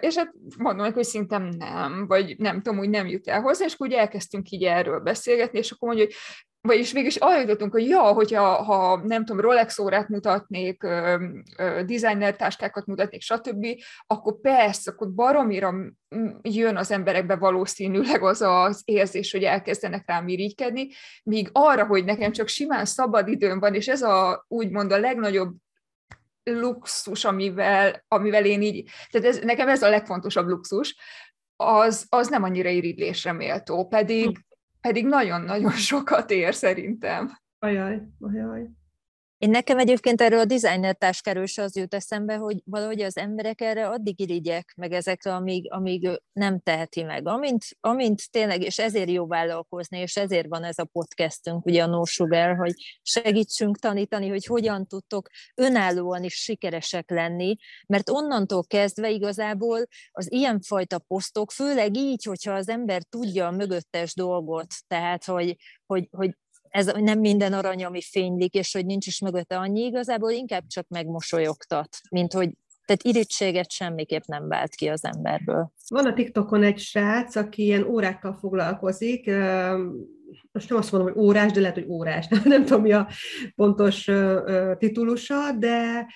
[0.00, 3.74] És hát mondom hogy szinte nem, vagy nem tudom, hogy nem jut el hozzá, és
[3.74, 6.14] akkor ugye elkezdtünk így erről beszélgetni, és akkor mondja, hogy
[6.60, 10.82] vagyis végig is arra jutottunk, hogy ja, hogyha ha nem tudom, Rolex órát mutatnék,
[11.86, 13.66] designer táskákat mutatnék, stb.,
[14.06, 15.74] akkor persze, akkor baromira
[16.42, 20.88] jön az emberekbe valószínűleg az az érzés, hogy elkezdenek rám irigykedni,
[21.22, 25.56] míg arra, hogy nekem csak simán szabad időm van, és ez a úgymond a legnagyobb
[26.42, 30.96] luxus, amivel, amivel én így, tehát ez, nekem ez a legfontosabb luxus,
[31.56, 34.38] az, az nem annyira irigylésre méltó, pedig,
[34.88, 37.38] pedig nagyon-nagyon sokat ér szerintem.
[37.58, 38.66] Ajaj, ajaj.
[39.38, 43.88] Én nekem egyébként erről a designer táskáról az jut eszembe, hogy valahogy az emberek erre
[43.88, 47.26] addig irigyek meg ezekre, amíg, amíg nem teheti meg.
[47.26, 51.86] Amint, amint tényleg, és ezért jó vállalkozni, és ezért van ez a podcastünk, ugye a
[51.86, 52.72] No Sugar, hogy
[53.02, 60.98] segítsünk tanítani, hogy hogyan tudtok önállóan is sikeresek lenni, mert onnantól kezdve igazából az ilyenfajta
[60.98, 66.36] posztok, főleg így, hogyha az ember tudja a mögöttes dolgot, tehát hogy, hogy, hogy
[66.78, 70.88] ez nem minden arany, ami fénylik, és hogy nincs is mögötte annyi, igazából inkább csak
[70.88, 72.50] megmosolyogtat, mint hogy
[72.84, 75.72] tehát irítséget semmiképp nem vált ki az emberből.
[75.88, 79.30] Van a TikTokon egy srác, aki ilyen órákkal foglalkozik,
[80.52, 83.08] most nem azt mondom, hogy órás, de lehet, hogy órás, nem, nem tudom, mi a
[83.54, 84.10] pontos
[84.78, 86.06] titulusa, de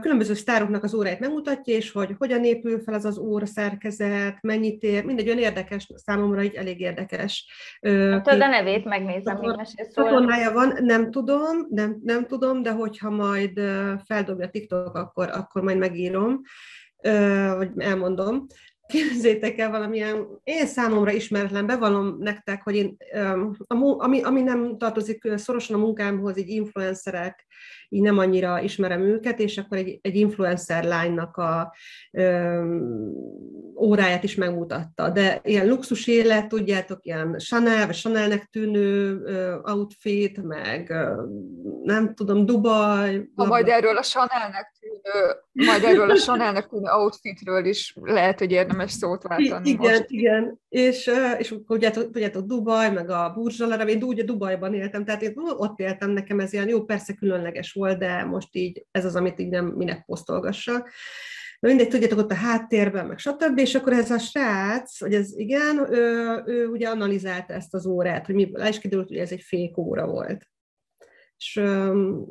[0.00, 4.82] különböző sztároknak az óráit megmutatja, és hogy hogyan épül fel az az óra szerkezet, mennyit
[4.82, 7.46] ér, mindegy olyan érdekes, számomra így elég érdekes.
[7.80, 10.52] Tudod a nevét, megnézem, még mesélsz róla.
[10.52, 13.60] van, nem tudom, nem, nem tudom, de hogyha majd
[14.04, 16.40] feldobja TikTok, akkor, akkor majd megírom,
[17.56, 18.46] vagy elmondom
[18.88, 22.96] képzétek el valamilyen, én számomra ismeretlen, bevallom nektek, hogy én,
[23.66, 27.46] ami, ami nem tartozik szorosan a munkámhoz, így influencerek,
[27.88, 31.74] így nem annyira ismerem őket, és akkor egy, egy influencer lánynak a
[32.12, 32.62] ö,
[33.80, 35.10] óráját is megmutatta.
[35.10, 41.22] De ilyen luxus élet, tudjátok, ilyen Chanel, vagy Chanelnek tűnő ö, outfit, meg ö,
[41.82, 43.28] nem tudom, Dubaj.
[43.34, 48.50] Ha majd erről a Chanelnek tűnő, majd erről a Chanelnek tűnő outfitről is lehet, hogy
[48.50, 50.04] érdemes szót váltani Igen, most.
[50.08, 50.60] igen.
[50.68, 55.78] És, és tudjátok, tudjátok, Dubaj, meg a Burzsalara, én ugye Dubajban éltem, tehát én ott
[55.78, 59.48] éltem, nekem ez ilyen jó, persze különleges volt, de most így ez az, amit így
[59.48, 60.90] nem minek posztolgassak.
[61.60, 63.58] Na mindegy, tudjátok, ott a háttérben, meg stb.
[63.58, 68.26] És akkor ez a srác, hogy ez igen, ő, ő ugye analizálta ezt az órát,
[68.26, 70.46] hogy mi, le is kiderült, hogy ez egy fék óra volt.
[71.36, 72.24] És öm,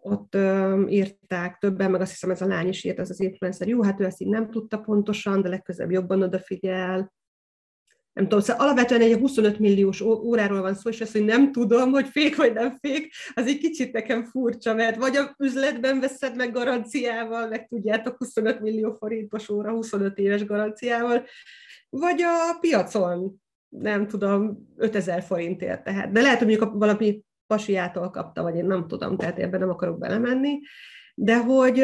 [0.00, 3.68] ott öm, írták többen, meg azt hiszem ez a lány is írt, ez az influencer,
[3.68, 7.12] jó, hát ő ezt így nem tudta pontosan, de legközelebb jobban odafigyel,
[8.14, 11.90] nem tudom, szóval alapvetően egy 25 milliós óráról van szó, és azt, hogy nem tudom,
[11.90, 16.36] hogy fék vagy nem fék, az egy kicsit nekem furcsa, mert vagy a üzletben veszed
[16.36, 21.24] meg garanciával, meg tudjátok, 25 millió forintos óra, 25 éves garanciával,
[21.88, 26.12] vagy a piacon, nem tudom, 5000 forintért tehát.
[26.12, 29.98] De lehet, hogy mondjuk valami pasiától kapta, vagy én nem tudom, tehát ebben nem akarok
[29.98, 30.60] belemenni,
[31.14, 31.74] de hogy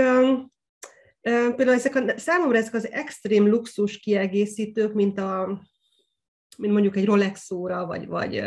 [1.21, 5.61] például ezek a, számomra ezek az extrém luxus kiegészítők, mint a
[6.59, 8.43] mint mondjuk egy Rolex óra, vagy, vagy,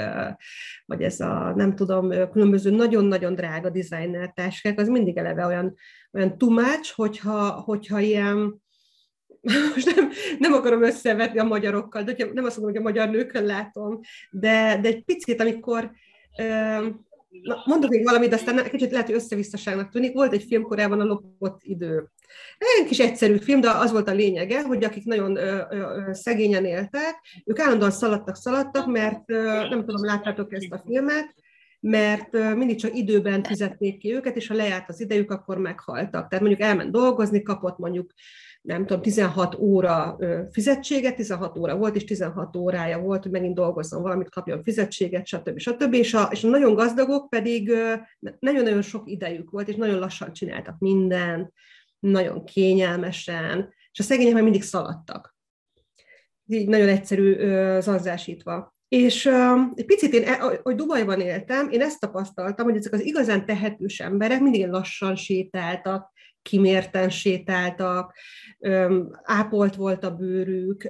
[0.86, 5.76] vagy ez a, nem tudom, különböző nagyon-nagyon drága designer táskák, az mindig eleve olyan,
[6.12, 8.62] olyan tumács, hogyha, hogyha ilyen,
[9.74, 13.46] most nem, nem akarom összevetni a magyarokkal, de nem azt mondom, hogy a magyar nőkön
[13.46, 14.00] látom,
[14.32, 15.92] de, de egy picit, amikor
[17.42, 20.14] Na, mondok még valamit, de aztán kicsit lehet, hogy összevisszaságnak tűnik.
[20.14, 22.10] Volt egy film korábban a Lopott idő.
[22.80, 26.66] Egy kis egyszerű film, de az volt a lényege, hogy akik nagyon ö, ö, szegényen
[26.66, 27.16] éltek,
[27.46, 31.36] ők állandóan szaladtak, szaladtak, mert ö, nem tudom, láttátok ezt a filmet,
[31.80, 36.28] mert mindig csak időben fizették ki őket, és ha lejárt az idejük, akkor meghaltak.
[36.30, 38.12] Tehát mondjuk elment dolgozni, kapott mondjuk
[38.64, 40.18] nem tudom, 16 óra
[40.52, 45.60] fizetsége, 16 óra volt, és 16 órája volt, hogy megint dolgozzon valamit, kapjon fizetséget, stb.
[45.60, 45.94] stb.
[45.94, 47.74] És a, és a nagyon gazdagok pedig
[48.40, 51.52] nagyon-nagyon sok idejük volt, és nagyon lassan csináltak mindent,
[52.00, 55.36] nagyon kényelmesen, és a szegények meg mindig szaladtak.
[56.46, 57.36] Így nagyon egyszerű
[57.80, 58.76] zanzásítva.
[58.88, 59.26] És
[59.74, 64.00] egy picit én, e, hogy Dubajban éltem, én ezt tapasztaltam, hogy ezek az igazán tehetős
[64.00, 66.12] emberek mindig lassan sétáltak,
[66.44, 68.16] kimérten sétáltak,
[69.24, 70.90] ápolt volt a bőrük,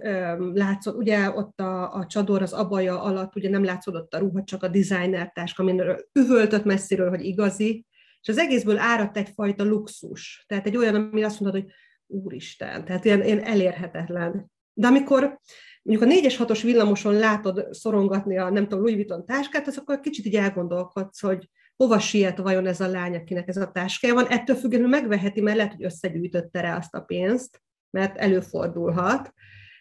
[0.54, 4.64] látszott, ugye ott a, a csador az abaja alatt, ugye nem látszott a ruha, csak
[4.64, 7.86] a designer táska, mindenről üvöltött messziről, hogy igazi,
[8.22, 10.46] és az egészből áradt egyfajta luxus.
[10.48, 11.72] Tehát egy olyan, ami azt mondod, hogy
[12.08, 14.52] úristen, tehát ilyen, ilyen elérhetetlen.
[14.74, 15.40] De amikor
[15.82, 20.00] mondjuk a 4-es 6-os villamoson látod szorongatni a, nem tudom, Louis Vuitton táskát, az akkor
[20.00, 24.28] kicsit így elgondolkodsz, hogy hova siet vajon ez a lány, akinek ez a táskája van.
[24.28, 29.34] Ettől függetlenül megveheti, mert lehet, hogy összegyűjtötte rá azt a pénzt, mert előfordulhat.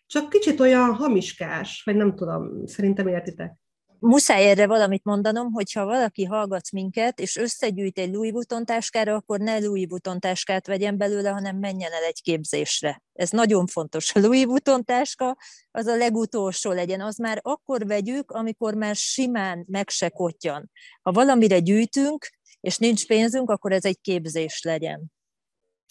[0.07, 3.57] Csak kicsit olyan hamiskás, vagy nem tudom, szerintem értitek
[4.03, 9.38] muszáj erre valamit mondanom, hogyha valaki hallgat minket, és összegyűjt egy Louis Vuitton táskára, akkor
[9.38, 13.03] ne Louis Vuitton táskát vegyen belőle, hanem menjen el egy képzésre.
[13.12, 14.15] Ez nagyon fontos.
[14.15, 15.37] A Louis Vuitton táska
[15.71, 17.01] az a legutolsó legyen.
[17.01, 20.71] Az már akkor vegyük, amikor már simán meg se kottyan.
[21.03, 25.12] Ha valamire gyűjtünk, és nincs pénzünk, akkor ez egy képzés legyen.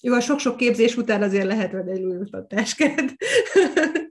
[0.02, 3.04] Jó, a sok-sok képzés után azért lehet venni egy Louis Vuitton táskát.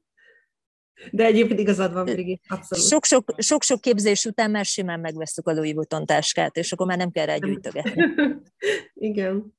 [1.10, 2.84] De egyébként igazad van, Brigi, abszolút.
[2.84, 7.10] Sok-sok, sok-sok képzés után már simán megveszük a Louis Vuitton táskát, és akkor már nem
[7.10, 8.04] kell rá gyűjtögetni.
[8.94, 9.58] Igen.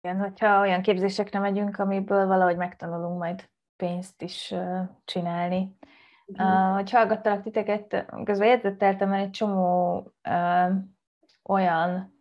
[0.00, 4.54] Igen, hogyha olyan képzésekre megyünk, amiből valahogy megtanulunk majd pénzt is
[5.04, 5.76] csinálni.
[6.26, 9.96] Uh, hogy hallgattalak titeket, közben jegyzetteltem el egy csomó
[10.28, 10.74] uh,
[11.42, 12.15] olyan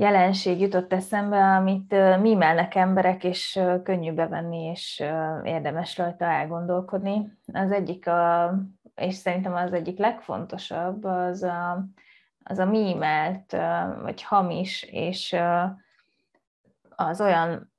[0.00, 5.02] jelenség jutott eszembe, amit mímelnek emberek, és könnyű bevenni, és
[5.44, 7.38] érdemes rajta elgondolkodni.
[7.52, 8.54] Az egyik, a,
[8.94, 11.84] és szerintem az egyik legfontosabb, az a,
[12.42, 13.56] az a mímelt,
[14.02, 15.36] vagy hamis, és
[16.96, 17.72] az olyan,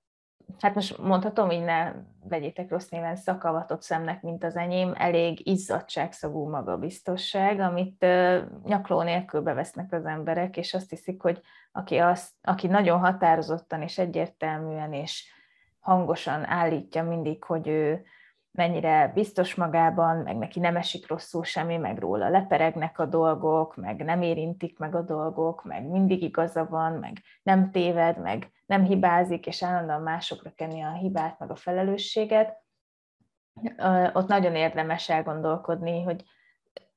[0.60, 6.50] hát most mondhatom, így ne vegyétek rossz néven szakavatott szemnek, mint az enyém, elég izzadságszagú
[6.50, 8.06] magabiztosság, amit
[8.64, 13.98] nyakló nélkül bevesznek az emberek, és azt hiszik, hogy aki, az, aki nagyon határozottan és
[13.98, 15.26] egyértelműen és
[15.80, 18.04] hangosan állítja mindig, hogy ő
[18.52, 24.04] mennyire biztos magában, meg neki nem esik rosszul semmi, meg róla leperegnek a dolgok, meg
[24.04, 29.48] nem érintik meg a dolgok, meg mindig igaza van, meg nem téved, meg nem hibázik,
[29.48, 32.60] és állandóan másokra kenni a hibát, meg a felelősséget,
[34.14, 36.24] ott nagyon érdemes elgondolkodni, hogy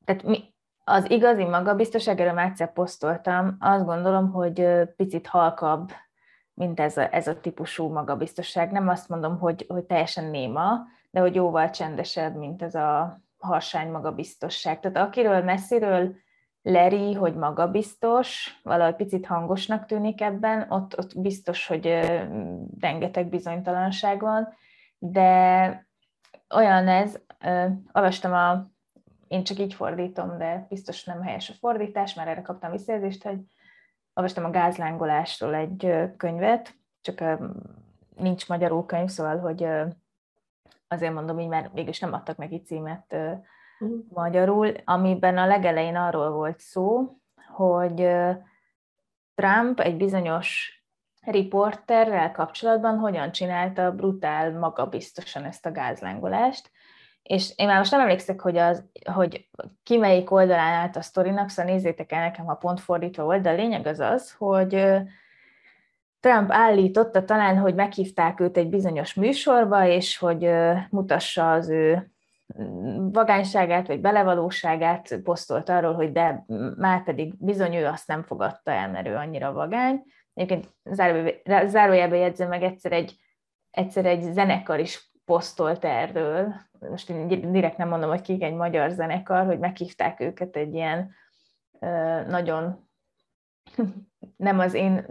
[0.05, 5.91] tehát mi, az igazi magabiztosság, erről már egyszer posztoltam, azt gondolom, hogy picit halkabb,
[6.55, 8.71] mint ez a, ez a típusú magabiztosság.
[8.71, 13.91] Nem azt mondom, hogy, hogy teljesen néma, de hogy jóval csendesebb, mint ez a harsány
[13.91, 14.81] magabiztosság.
[14.81, 16.17] Tehát akiről messziről
[16.63, 21.87] leri, hogy magabiztos, valahogy picit hangosnak tűnik ebben, ott, ott biztos, hogy
[22.81, 24.49] rengeteg bizonytalanság van,
[24.99, 25.87] de
[26.55, 27.19] olyan ez,
[27.93, 28.71] olvastam a
[29.29, 33.39] én csak így fordítom, de biztos nem helyes a fordítás, mert erre kaptam visszajelzést, hogy
[34.15, 37.25] olvastam a gázlángolásról egy könyvet, csak
[38.17, 39.67] nincs magyarul könyv, szóval, hogy
[40.89, 43.17] azért mondom így, mert mégis nem adtak neki címet
[43.81, 43.99] uh-huh.
[44.09, 47.17] magyarul, amiben a legelején arról volt szó,
[47.55, 48.09] hogy
[49.35, 50.79] Trump egy bizonyos
[51.21, 56.71] riporterrel kapcsolatban hogyan csinálta brutál, magabiztosan ezt a gázlángolást,
[57.23, 59.49] és én már most nem emlékszek, hogy, az, hogy
[59.83, 63.51] ki melyik oldalán állt a sztorinak, szóval nézzétek el nekem, ha pont fordítva volt, de
[63.51, 64.75] a lényeg az az, hogy
[66.25, 70.51] Trump állította talán, hogy meghívták őt egy bizonyos műsorba, és hogy
[70.91, 72.11] mutassa az ő
[72.61, 76.45] mm, vagányságát, vagy belevalóságát, posztolt arról, hogy de
[76.77, 80.03] már pedig bizony ő azt nem fogadta el, mert ő annyira vagány.
[80.35, 80.75] Egyébként
[81.67, 83.17] zárójelbe jegyzem meg egyszer egy,
[83.71, 86.55] egyszer egy zenekar is posztolt erről,
[86.91, 91.11] most én direkt nem mondom, hogy kik egy magyar zenekar, hogy meghívták őket egy ilyen
[92.29, 92.89] nagyon,
[94.37, 95.05] nem az én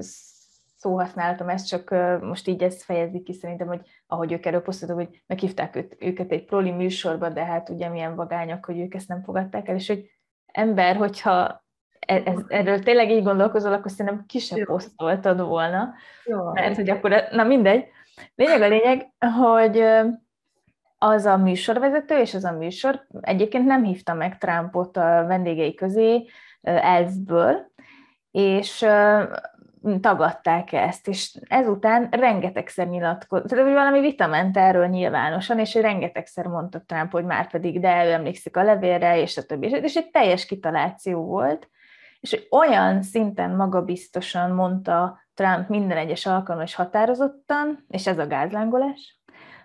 [0.83, 1.89] szóhasználatom, ez csak
[2.21, 6.31] most így ezt fejezi ki szerintem, hogy ahogy ők erről posztoltak, hogy meghívták őt, őket
[6.31, 9.87] egy proli műsorba, de hát ugye milyen vagányok, hogy ők ezt nem fogadták el, és
[9.87, 10.11] hogy
[10.45, 11.63] ember, hogyha
[11.99, 15.93] e, ez, erről tényleg így gondolkozol, akkor szerintem ki sem posztoltad volna,
[16.25, 16.51] Jó.
[16.51, 17.85] mert hogy akkor, na mindegy.
[18.35, 19.83] Lényeg a lényeg, hogy
[20.97, 26.25] az a műsorvezető és az a műsor egyébként nem hívta meg Trumpot a vendégei közé
[26.61, 27.71] elfből,
[28.31, 28.85] és
[29.99, 35.81] tagadták ezt, és ezután rengetegszer nyilatkozott, tehát hogy valami vita ment erről nyilvánosan, és hogy
[35.81, 39.95] rengetegszer mondta Trump, hogy már pedig, de ő emlékszik a levélre, és a többi, és
[39.95, 41.69] egy teljes kitaláció volt,
[42.19, 49.21] és olyan szinten magabiztosan mondta Trump minden egyes alkalommal és határozottan, és ez a gázlángolás,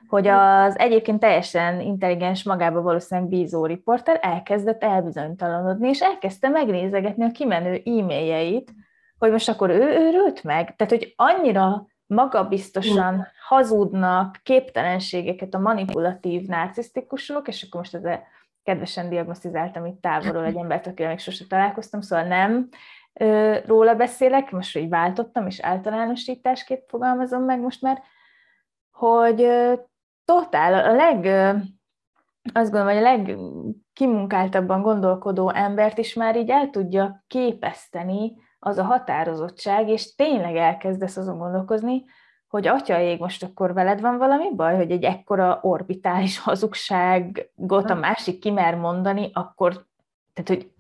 [0.09, 7.31] hogy az egyébként teljesen intelligens, magába valószínűleg bízó riporter elkezdett elbizonytalanodni, és elkezdte megnézegetni a
[7.31, 8.73] kimenő e-mailjeit,
[9.19, 10.77] hogy most akkor ő őrült meg.
[10.77, 18.23] Tehát, hogy annyira magabiztosan hazudnak képtelenségeket a manipulatív narcisztikusok, és akkor most ezzel
[18.63, 22.69] kedvesen diagnosztizáltam itt távolról egy embert, akivel még sose találkoztam, szóval nem
[23.67, 28.03] róla beszélek, most így váltottam, és általánosításként fogalmazom meg most már,
[28.91, 29.49] hogy
[30.25, 31.27] totál a leg,
[32.53, 38.83] azt gondolom, hogy a legkimunkáltabban gondolkodó embert is már így el tudja képeszteni az a
[38.83, 42.05] határozottság, és tényleg elkezdesz azon gondolkozni,
[42.49, 48.39] hogy atyaég, most akkor veled van valami baj, hogy egy ekkora orbitális hazugságot a másik
[48.39, 49.87] kimer mondani, akkor,
[50.35, 50.71] tehát hogy,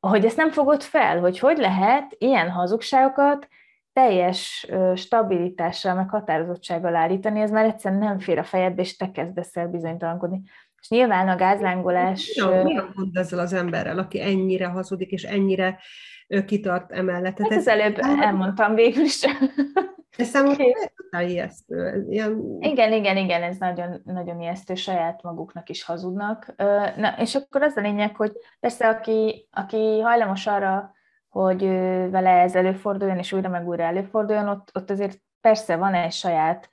[0.00, 3.48] hogy ezt nem fogod fel, hogy hogy lehet ilyen hazugságokat
[3.92, 9.56] teljes stabilitással, meg határozottsággal állítani, ez már egyszerűen nem fér a fejedbe, és te kezdesz
[9.56, 10.42] el bizonytalankodni.
[10.80, 12.32] És nyilván a gázlángolás...
[12.34, 15.78] Mi a, mi a gond ezzel az emberrel, aki ennyire hazudik, és ennyire
[16.46, 17.38] kitart emellett?
[17.38, 19.24] Hát ez előbb elmondtam végül is.
[20.16, 20.64] Ez számomra
[21.20, 22.06] ijesztő.
[22.08, 22.56] Ilyen...
[22.60, 26.54] Igen, igen, igen, ez nagyon, nagyon ijesztő, saját maguknak is hazudnak.
[26.96, 30.94] Na, és akkor az a lényeg, hogy persze aki, aki hajlamos arra,
[31.28, 31.62] hogy
[32.10, 36.70] vele ez előforduljon, és újra meg újra előforduljon, ott, ott azért persze van egy saját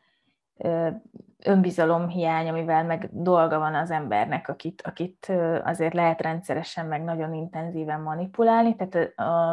[1.44, 5.32] önbizalomhiány, amivel meg dolga van az embernek, akit, akit
[5.64, 9.52] azért lehet rendszeresen, meg nagyon intenzíven manipulálni, tehát a,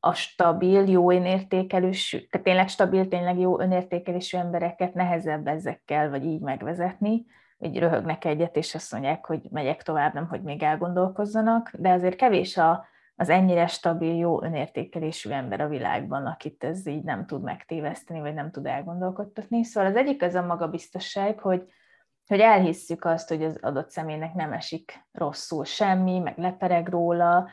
[0.00, 6.40] a stabil, jó önértékelésű, tehát tényleg stabil, tényleg jó önértékelésű embereket nehezebb ezekkel, vagy így
[6.40, 7.26] megvezetni,
[7.58, 12.16] hogy röhögnek egyet, és azt mondják, hogy megyek tovább, nem, hogy még elgondolkozzanak, de azért
[12.16, 12.86] kevés a,
[13.20, 18.34] az ennyire stabil, jó önértékelésű ember a világban, akit ez így nem tud megtéveszteni, vagy
[18.34, 19.64] nem tud elgondolkodtatni.
[19.64, 21.62] Szóval az egyik az a magabiztosság, hogy,
[22.26, 27.48] hogy elhisszük azt, hogy az adott személynek nem esik rosszul semmi, meg lepereg róla,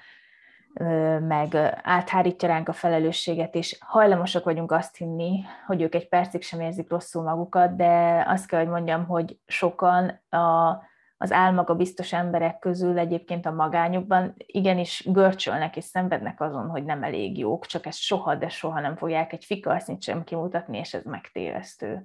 [1.19, 6.60] meg áthárítja ránk a felelősséget, és hajlamosak vagyunk azt hinni, hogy ők egy percig sem
[6.60, 10.78] érzik rosszul magukat, de azt kell, hogy mondjam, hogy sokan a,
[11.17, 17.04] az álmaga biztos emberek közül egyébként a magányukban igenis görcsölnek és szenvednek azon, hogy nem
[17.04, 21.04] elég jók, csak ezt soha, de soha nem fogják egy fikarsznyit sem kimutatni, és ez
[21.04, 22.04] megtévesztő.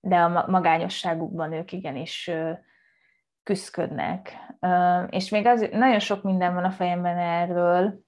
[0.00, 2.30] De a magányosságukban ők igenis
[3.42, 4.36] küzdködnek.
[5.08, 8.00] És még az, nagyon sok minden van a fejemben erről,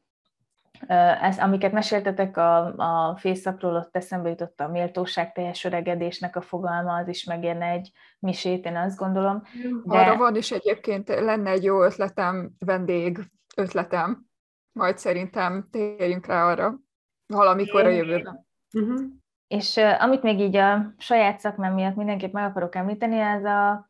[1.21, 6.97] ez, amiket meséltetek a, a fészakról, ott eszembe jutott a méltóság teljes öregedésnek a fogalma,
[6.97, 9.43] az is megérne egy misét, én azt gondolom.
[9.85, 9.99] De...
[9.99, 13.19] Arra van is egyébként, lenne egy jó ötletem, vendég
[13.57, 14.27] ötletem,
[14.73, 16.79] majd szerintem térjünk rá arra
[17.27, 18.47] valamikor a jövőben.
[18.73, 19.01] Uh-huh.
[19.47, 23.87] És uh, amit még így a saját szakmám miatt mindenképp meg akarok említeni, az a,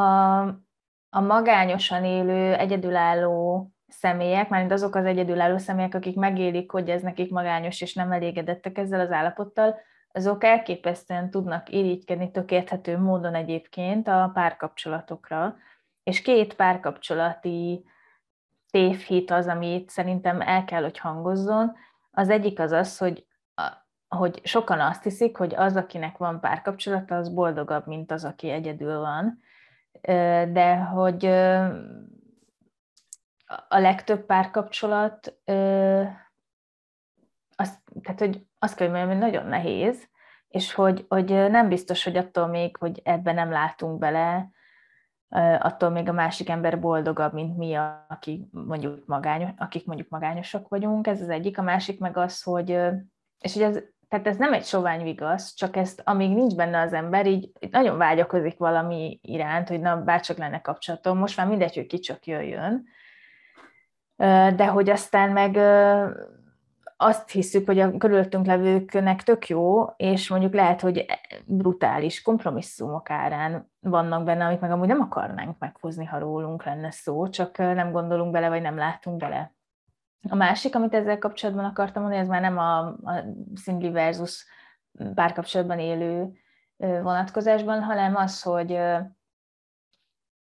[0.00, 0.40] a,
[1.08, 7.30] a magányosan élő, egyedülálló személyek, mármint azok az egyedülálló személyek, akik megélik, hogy ez nekik
[7.30, 9.76] magányos, és nem elégedettek ezzel az állapottal,
[10.12, 15.56] azok elképesztően tudnak irigykedni tökélethető módon egyébként a párkapcsolatokra,
[16.02, 17.84] és két párkapcsolati
[18.70, 21.72] tévhit az, amit szerintem el kell, hogy hangozzon.
[22.10, 23.26] Az egyik az az, hogy,
[24.08, 28.98] hogy sokan azt hiszik, hogy az, akinek van párkapcsolata, az boldogabb, mint az, aki egyedül
[28.98, 29.40] van.
[30.52, 31.24] De hogy
[33.68, 35.38] a legtöbb párkapcsolat,
[37.56, 40.08] az, tehát hogy azt kell mondjam, hogy nagyon nehéz,
[40.48, 44.50] és hogy, hogy nem biztos, hogy attól még, hogy ebben nem látunk bele,
[45.58, 47.74] attól még a másik ember boldogabb, mint mi,
[48.08, 51.06] aki mondjuk magányos, akik mondjuk magányosak vagyunk.
[51.06, 51.58] Ez az egyik.
[51.58, 52.70] A másik meg az, hogy,
[53.40, 56.92] és hogy ez, tehát ez nem egy sovány vigasz, csak ezt, amíg nincs benne az
[56.92, 61.86] ember, így nagyon vágyakozik valami iránt, hogy na, bárcsak lenne kapcsolatom, most már mindegy, hogy
[61.86, 62.86] ki csak jöjjön,
[64.56, 65.56] de hogy aztán meg
[66.96, 71.06] azt hiszük, hogy a körülöttünk levőknek tök jó, és mondjuk lehet, hogy
[71.44, 77.28] brutális kompromisszumok árán vannak benne, amit meg amúgy nem akarnánk meghozni, ha rólunk lenne szó,
[77.28, 79.54] csak nem gondolunk bele, vagy nem látunk bele.
[80.28, 83.24] A másik, amit ezzel kapcsolatban akartam mondani, ez már nem a, a
[83.54, 84.46] single versus
[85.14, 86.32] párkapcsolatban élő
[86.76, 88.78] vonatkozásban, hanem az, hogy,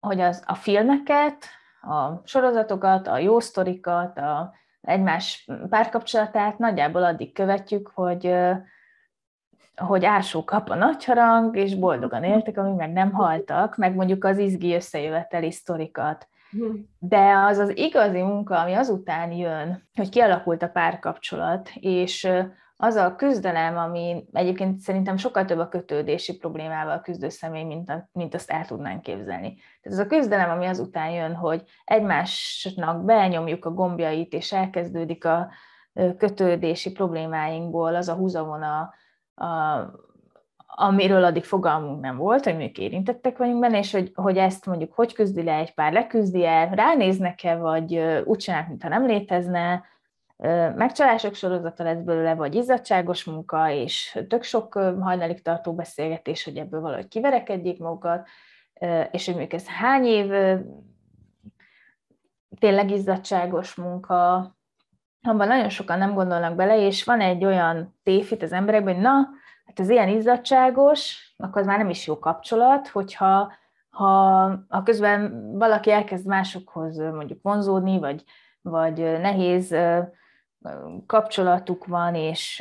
[0.01, 1.45] hogy az, a filmeket,
[1.87, 8.35] a sorozatokat, a jó sztorikat, a egymás párkapcsolatát nagyjából addig követjük, hogy,
[9.77, 14.39] hogy ásó kap a nagyharang, és boldogan éltek, amíg meg nem haltak, meg mondjuk az
[14.39, 16.29] izgi összejöveteli sztorikat.
[16.99, 22.29] De az az igazi munka, ami azután jön, hogy kialakult a párkapcsolat, és
[22.77, 28.09] az a küzdelem, ami egyébként szerintem sokkal több a kötődési problémával küzdő személy, mint, a,
[28.13, 29.55] mint azt el tudnánk képzelni.
[29.55, 35.51] Tehát ez a küzdelem, ami azután jön, hogy egymásnak benyomjuk a gombjait, és elkezdődik a
[36.19, 38.95] kötődési problémáinkból az a húzavona,
[39.35, 39.47] a,
[40.67, 44.93] amiről addig fogalmunk nem volt, hogy mondjuk érintettek vagyunk benne, és hogy, hogy ezt mondjuk
[44.93, 49.85] hogy küzdi le egy pár, leküzdi el, ránéznek-e, vagy úgy csinálnak, mintha nem létezne,
[50.77, 56.81] megcsalások sorozata lesz belőle, vagy izzadságos munka, és tök sok hajnalig tartó beszélgetés, hogy ebből
[56.81, 58.29] valahogy kiverekedjék magukat,
[59.11, 60.31] és hogy mondjuk ez hány év
[62.59, 64.55] tényleg izzadságos munka,
[65.23, 69.29] abban nagyon sokan nem gondolnak bele, és van egy olyan tévhit az emberekben, hogy na,
[69.65, 73.53] hát ez ilyen izzadságos, akkor az már nem is jó kapcsolat, hogyha
[73.91, 78.25] ha, ha közben valaki elkezd másokhoz mondjuk vonzódni, vagy,
[78.61, 79.77] vagy nehéz
[81.07, 82.59] kapcsolatuk van, és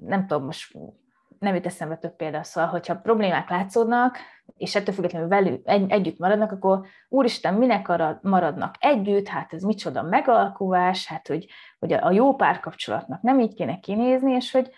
[0.00, 0.78] nem tudom, most
[1.38, 4.18] nem jut eszembe több példa, szóval, hogyha problémák látszódnak,
[4.56, 7.86] és ettől függetlenül velük egy, együtt maradnak, akkor úristen, minek
[8.22, 11.46] maradnak együtt, hát ez micsoda megalkuvás, hát hogy,
[11.78, 14.70] hogy a jó párkapcsolatnak nem így kéne kinézni, és hogy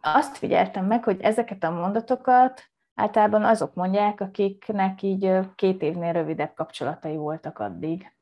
[0.00, 2.62] azt figyeltem meg, hogy ezeket a mondatokat
[2.94, 8.12] általában azok mondják, akiknek így két évnél rövidebb kapcsolatai voltak addig.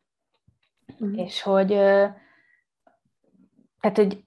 [1.04, 1.12] Mm.
[1.12, 1.80] És hogy,
[3.84, 4.24] tehát, hogy,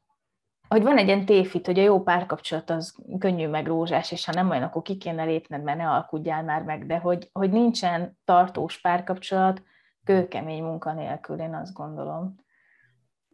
[0.68, 4.32] hogy van egy ilyen tévhit, hogy a jó párkapcsolat az könnyű meg rózsás, és ha
[4.32, 8.18] nem olyan, akkor ki kéne lépned, mert ne alkudjál már meg, de hogy, hogy nincsen
[8.26, 9.62] tartós párkapcsolat
[10.03, 12.36] kőkemény munka nélkül, én azt gondolom.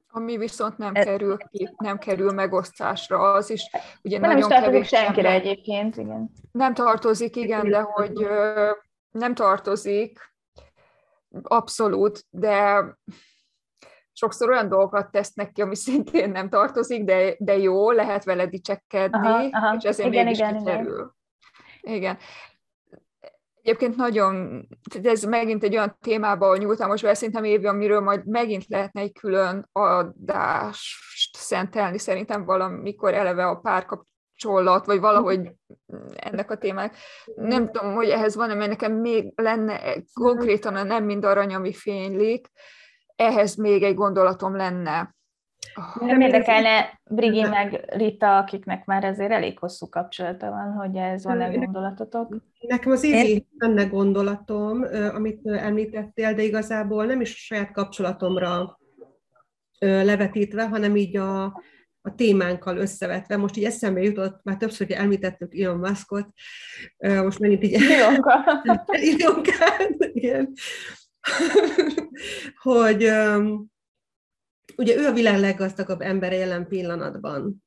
[0.07, 1.05] Ami viszont nem Ez...
[1.05, 3.69] kerül ki, nem kerül megosztásra, az is
[4.03, 5.41] ugye nem nagyon is kevés senkire ember.
[5.41, 6.31] egyébként, igen.
[6.51, 8.27] Nem tartozik, igen, de hogy
[9.11, 10.19] nem tartozik,
[11.41, 12.83] abszolút, de
[14.13, 19.27] sokszor olyan dolgokat tesznek ki, ami szintén nem tartozik, de, de jó, lehet vele dicsekedni,
[19.27, 19.75] aha, aha.
[19.75, 21.13] és ezért igen, mégis igen, kikerül.
[21.81, 21.95] Igen.
[21.95, 22.17] igen.
[23.61, 24.67] Egyébként nagyon,
[25.03, 29.11] ez megint egy olyan témába, ahol nyúltam most be, szerintem amiről majd megint lehetne egy
[29.11, 35.51] külön adást szentelni, szerintem valamikor eleve a párkapcsolat, vagy valahogy
[36.15, 36.95] ennek a témák.
[37.35, 41.73] Nem tudom, hogy ehhez van-e, mert nekem még lenne konkrétan a nem mind arany, ami
[41.73, 42.47] fénylik,
[43.15, 45.15] ehhez még egy gondolatom lenne.
[45.99, 51.49] Nem érdekelne Brigi meg Rita, akiknek már ezért elég hosszú kapcsolata van, hogy ez van-e
[51.49, 52.35] gondolatotok?
[52.59, 58.79] Nekem az évi lenne gondolatom, amit említettél, de igazából nem is a saját kapcsolatomra
[59.79, 61.43] levetítve, hanem így a,
[62.01, 63.37] a témánkkal összevetve.
[63.37, 66.27] Most így eszembe jutott, már többször hogy említettük Elon Muskot,
[66.97, 67.81] most megint így...
[67.81, 68.43] Ilonka.
[70.13, 70.53] igen.
[72.63, 73.03] Hogy
[74.77, 77.63] ugye ő a világ leggazdagabb embere jelen pillanatban.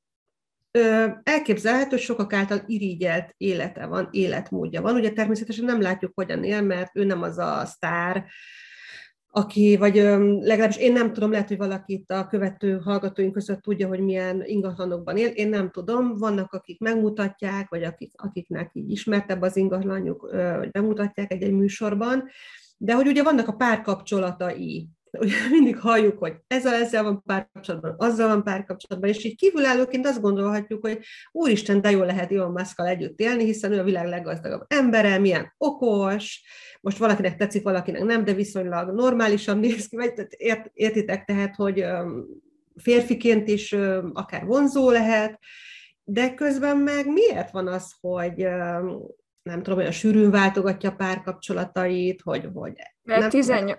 [1.22, 4.94] Elképzelhető, sokak által irigyelt élete van, életmódja van.
[4.94, 8.24] Ugye természetesen nem látjuk, hogyan él, mert ő nem az a sztár,
[9.30, 9.94] aki, vagy
[10.40, 14.42] legalábbis én nem tudom, lehet, hogy valaki itt a követő hallgatóink között tudja, hogy milyen
[14.44, 20.30] ingatlanokban él, én nem tudom, vannak, akik megmutatják, vagy akik, akiknek így ismertebb az ingatlanjuk,
[20.30, 22.28] vagy bemutatják egy-egy műsorban,
[22.76, 28.28] de hogy ugye vannak a párkapcsolatai, ugye mindig halljuk, hogy ezzel, ezzel van párkapcsolatban, azzal
[28.28, 30.98] van párkapcsolatban, és így kívülállóként azt gondolhatjuk, hogy
[31.32, 35.54] úristen, de jól lehet Elon musk együtt élni, hiszen ő a világ leggazdagabb embere, milyen
[35.58, 36.42] okos,
[36.80, 41.84] most valakinek tetszik, valakinek nem, de viszonylag normálisan néz ki, vagy ért, értitek tehát, hogy
[42.76, 43.72] férfiként is
[44.12, 45.38] akár vonzó lehet,
[46.04, 48.46] de közben meg miért van az, hogy
[49.46, 52.48] nem tudom, olyan sűrűn váltogatja párkapcsolatait, hogy...
[52.54, 52.72] hogy
[53.02, 53.32] Mert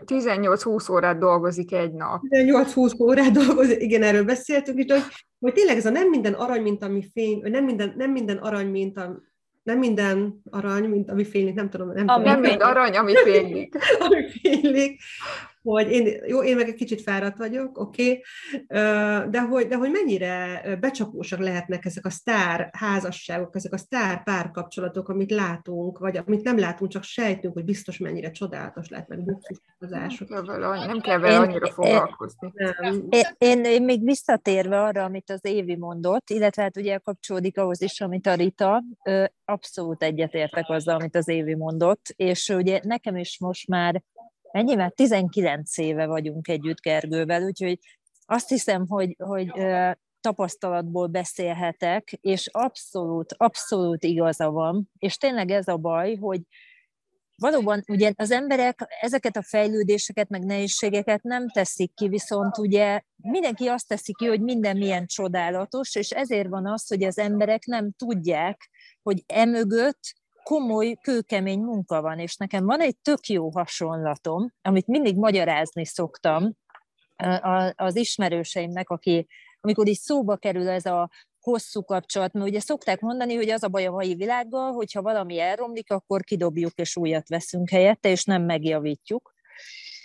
[0.06, 2.22] 18-20 órát dolgozik egy nap.
[2.30, 5.04] 18-20 órát dolgozik, igen, erről beszéltünk is, hogy,
[5.40, 8.68] hogy tényleg ez a nem minden arany, mint ami fény, nem minden, nem minden arany,
[8.68, 9.22] mint a,
[9.64, 11.88] nem minden arany, mint ami fénylik, nem tudom.
[11.88, 13.76] Nem, ami tudom, nem mind arany, ami fénylik.
[14.00, 15.02] ami fénylik
[15.74, 19.92] hogy én, jó, én meg egy kicsit fáradt vagyok, oké, okay, de, hogy, de hogy
[19.92, 26.44] mennyire becsapósak lehetnek ezek a sztár házasságok, ezek a sztár párkapcsolatok, amit látunk, vagy amit
[26.44, 30.30] nem látunk, csak sejtünk, hogy biztos mennyire csodálatos lehet, meg luxusozások.
[30.30, 32.52] Nem kell vele annyira foglalkozni.
[33.10, 37.82] Én, én, én még visszatérve arra, amit az Évi mondott, illetve hát ugye kapcsolódik ahhoz
[37.82, 38.84] is, amit a Rita,
[39.46, 44.04] abszolút egyetértek azzal, amit az Évi mondott, és ugye nekem is most már
[44.52, 47.80] Ennyi, mert 19 éve vagyunk együtt Gergővel, úgyhogy
[48.26, 49.52] azt hiszem, hogy, hogy
[50.22, 56.42] tapasztalatból beszélhetek, és abszolút, abszolút igaza van, és tényleg ez a baj, hogy
[57.36, 63.68] valóban ugye az emberek ezeket a fejlődéseket, meg nehézségeket nem teszik ki, viszont ugye mindenki
[63.68, 67.92] azt teszi ki, hogy minden milyen csodálatos, és ezért van az, hogy az emberek nem
[67.92, 68.70] tudják,
[69.04, 70.00] hogy emögött
[70.48, 76.54] komoly, kőkemény munka van, és nekem van egy tök jó hasonlatom, amit mindig magyarázni szoktam
[77.76, 79.28] az ismerőseimnek, aki,
[79.62, 83.68] amikor is szóba kerül ez a hosszú kapcsolat, mert ugye szokták mondani, hogy az a
[83.68, 88.44] baj a mai világgal, hogyha valami elromlik, akkor kidobjuk és újat veszünk helyette, és nem
[88.44, 89.34] megjavítjuk.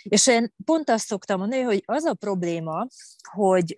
[0.03, 2.87] És én pont azt szoktam mondani, hogy az a probléma,
[3.31, 3.73] hogy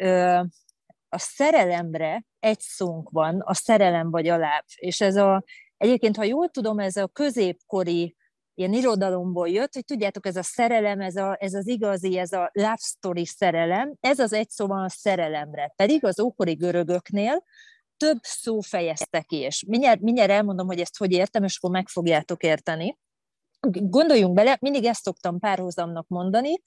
[1.09, 4.63] a szerelemre egy szónk van, a szerelem vagy a láb.
[4.75, 5.43] És ez a,
[5.85, 8.15] egyébként, ha jól tudom, ez a középkori
[8.53, 12.49] ilyen irodalomból jött, hogy tudjátok, ez a szerelem, ez, a, ez az igazi, ez a
[12.53, 15.73] love story szerelem, ez az egy szóval a szerelemre.
[15.75, 17.43] Pedig az ókori görögöknél
[17.97, 21.87] több szó fejezte ki, és mindjárt, mindjárt elmondom, hogy ezt hogy értem, és akkor meg
[21.87, 22.97] fogjátok érteni.
[23.69, 26.61] Gondoljunk bele, mindig ezt szoktam párhuzamnak mondani,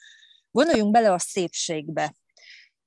[0.51, 2.15] gondoljunk bele a szépségbe.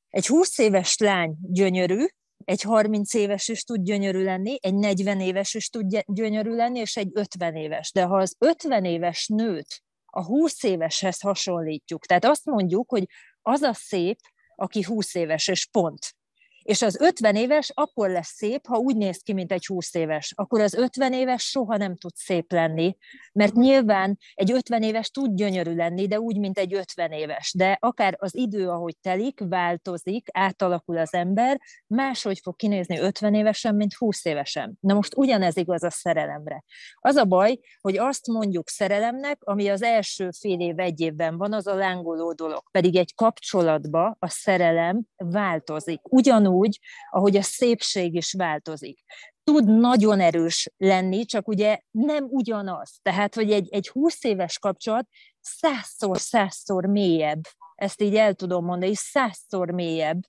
[0.09, 2.05] Egy 20 éves lány gyönyörű,
[2.45, 6.97] egy 30 éves is tud gyönyörű lenni, egy 40 éves is tud gyönyörű lenni, és
[6.97, 7.91] egy 50 éves.
[7.91, 13.05] De ha az 50 éves nőt a 20 éveshez hasonlítjuk, tehát azt mondjuk, hogy
[13.41, 14.19] az a szép,
[14.55, 16.15] aki 20 éves, és pont.
[16.63, 20.33] És az 50 éves akkor lesz szép, ha úgy néz ki, mint egy 20 éves.
[20.35, 22.97] Akkor az 50 éves soha nem tud szép lenni,
[23.33, 27.53] mert nyilván egy 50 éves tud gyönyörű lenni, de úgy, mint egy 50 éves.
[27.57, 33.75] De akár az idő, ahogy telik, változik, átalakul az ember, máshogy fog kinézni 50 évesen,
[33.75, 34.77] mint 20 évesen.
[34.79, 36.63] Na most ugyanez igaz a szerelemre.
[36.95, 41.53] Az a baj, hogy azt mondjuk szerelemnek, ami az első fél év, egy évben van,
[41.53, 42.63] az a lángoló dolog.
[42.71, 45.99] Pedig egy kapcsolatba a szerelem változik.
[46.03, 46.79] Ugyanúgy ugyanúgy,
[47.09, 48.99] ahogy a szépség is változik.
[49.43, 52.99] Tud nagyon erős lenni, csak ugye nem ugyanaz.
[53.01, 55.07] Tehát, hogy egy, egy 20 éves kapcsolat
[55.39, 57.41] százszor, százszor mélyebb,
[57.75, 60.19] ezt így el tudom mondani, százszor mélyebb,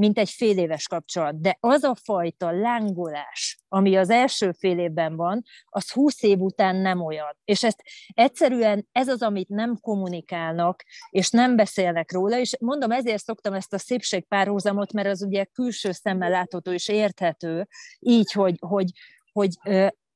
[0.00, 1.40] mint egy fél éves kapcsolat.
[1.40, 6.76] De az a fajta lángolás, ami az első fél évben van, az húsz év után
[6.76, 7.36] nem olyan.
[7.44, 7.82] És ezt
[8.14, 13.72] egyszerűen ez az, amit nem kommunikálnak, és nem beszélnek róla, és mondom, ezért szoktam ezt
[13.72, 18.90] a szépség párhuzamot, mert az ugye külső szemmel látható és érthető, így, hogy, hogy,
[19.32, 19.54] hogy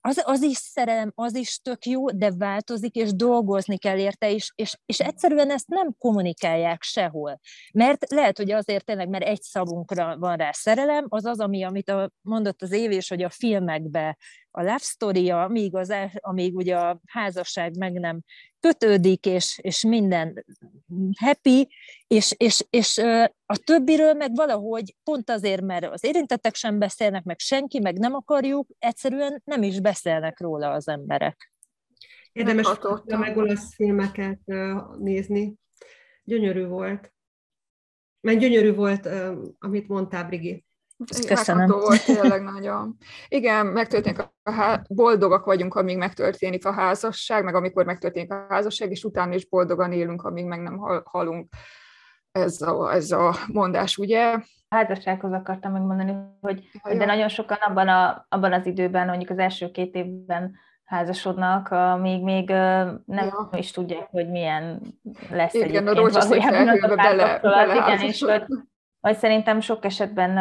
[0.08, 4.52] az, az is szerelem, az is tök jó, de változik, és dolgozni kell érte, és,
[4.54, 7.40] és, és egyszerűen ezt nem kommunikálják sehol.
[7.72, 11.88] Mert lehet, hogy azért tényleg, mert egy szavunkra van rá szerelem, az az, ami, amit
[11.88, 14.16] a, mondott az év, és hogy a filmekbe
[14.50, 18.20] a love story amíg, az, amíg ugye a házasság meg nem
[18.64, 20.44] kötődik, és, és minden
[21.18, 21.68] happy,
[22.06, 22.98] és, és, és
[23.46, 28.14] a többiről meg valahogy pont azért, mert az érintettek sem beszélnek, meg senki, meg nem
[28.14, 31.52] akarjuk, egyszerűen nem is beszélnek róla az emberek.
[32.32, 34.40] Érdemes a meg olasz filmeket
[34.98, 35.54] nézni.
[36.22, 37.12] Gyönyörű volt.
[38.20, 39.08] Meg gyönyörű volt,
[39.58, 40.64] amit mondtál, Brigi.
[41.26, 41.66] Köszönöm.
[41.66, 42.96] volt tényleg nagyon.
[43.28, 48.90] Igen, megtörténik a há- boldogak vagyunk, amíg megtörténik a házasság, meg amikor megtörténik a házasság,
[48.90, 51.48] és utána is boldogan élünk, amíg meg nem hal- halunk.
[52.32, 54.32] Ez a, ez a mondás, ugye?
[54.68, 56.96] A házassághoz akartam megmondani, hogy ja.
[56.96, 62.22] de nagyon sokan abban, a, abban az időben, mondjuk az első két évben házasodnak, még
[62.22, 62.48] még
[63.04, 63.48] nem ja.
[63.50, 64.80] is tudják, hogy milyen
[65.30, 66.40] lesz Igen, a rózsaszín
[66.96, 68.44] bele, bele Igen, és hogy
[69.04, 70.32] vagy szerintem sok esetben,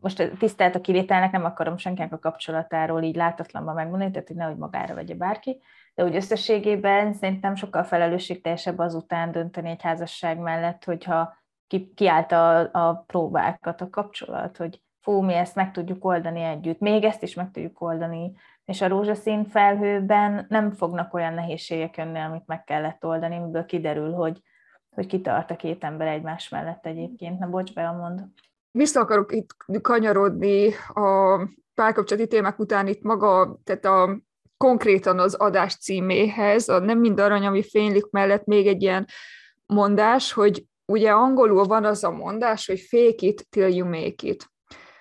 [0.00, 4.56] most tisztelt a kivételnek, nem akarom senkinek a kapcsolatáról így látatlanban megmondani, tehát hogy nehogy
[4.56, 5.60] magára vegye bárki,
[5.94, 11.36] de úgy összességében szerintem sokkal felelősségteljesebb azután dönteni egy házasság mellett, hogyha
[11.66, 16.80] ki, kiállta a, a próbákat a kapcsolat, hogy fú, mi ezt meg tudjuk oldani együtt,
[16.80, 18.32] még ezt is meg tudjuk oldani,
[18.64, 24.12] és a rózsaszín felhőben nem fognak olyan nehézségek jönni, amit meg kellett oldani, amiből kiderül,
[24.12, 24.40] hogy
[24.90, 27.38] hogy kitart a két ember egymás mellett egyébként.
[27.38, 28.20] Na, bocs, mond.
[28.70, 31.40] Vissza akarok itt kanyarodni a
[31.74, 34.20] párkapcsolati témák után itt maga, tehát a
[34.56, 39.06] konkrétan az adás címéhez, a nem mind arany, ami fénylik mellett még egy ilyen
[39.66, 44.50] mondás, hogy ugye angolul van az a mondás, hogy fake it till you make it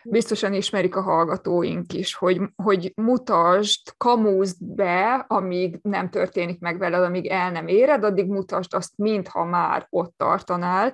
[0.03, 7.03] biztosan ismerik a hallgatóink is, hogy, hogy mutasd, kamúzd be, amíg nem történik meg veled,
[7.03, 10.93] amíg el nem éred, addig mutasd azt, mintha már ott tartanál,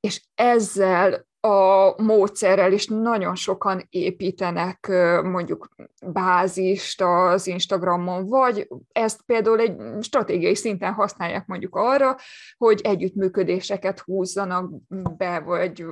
[0.00, 4.88] és ezzel a módszerrel is nagyon sokan építenek
[5.22, 5.68] mondjuk
[6.06, 12.16] bázist az Instagramon, vagy ezt például egy stratégiai szinten használják mondjuk arra,
[12.56, 14.70] hogy együttműködéseket húzzanak
[15.16, 15.84] be, vagy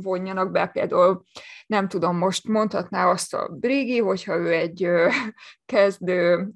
[0.00, 0.66] vonjanak be.
[0.66, 1.24] Például
[1.66, 4.88] nem tudom, most mondhatná azt a Brigi, hogyha ő egy
[5.68, 6.48] kezdő,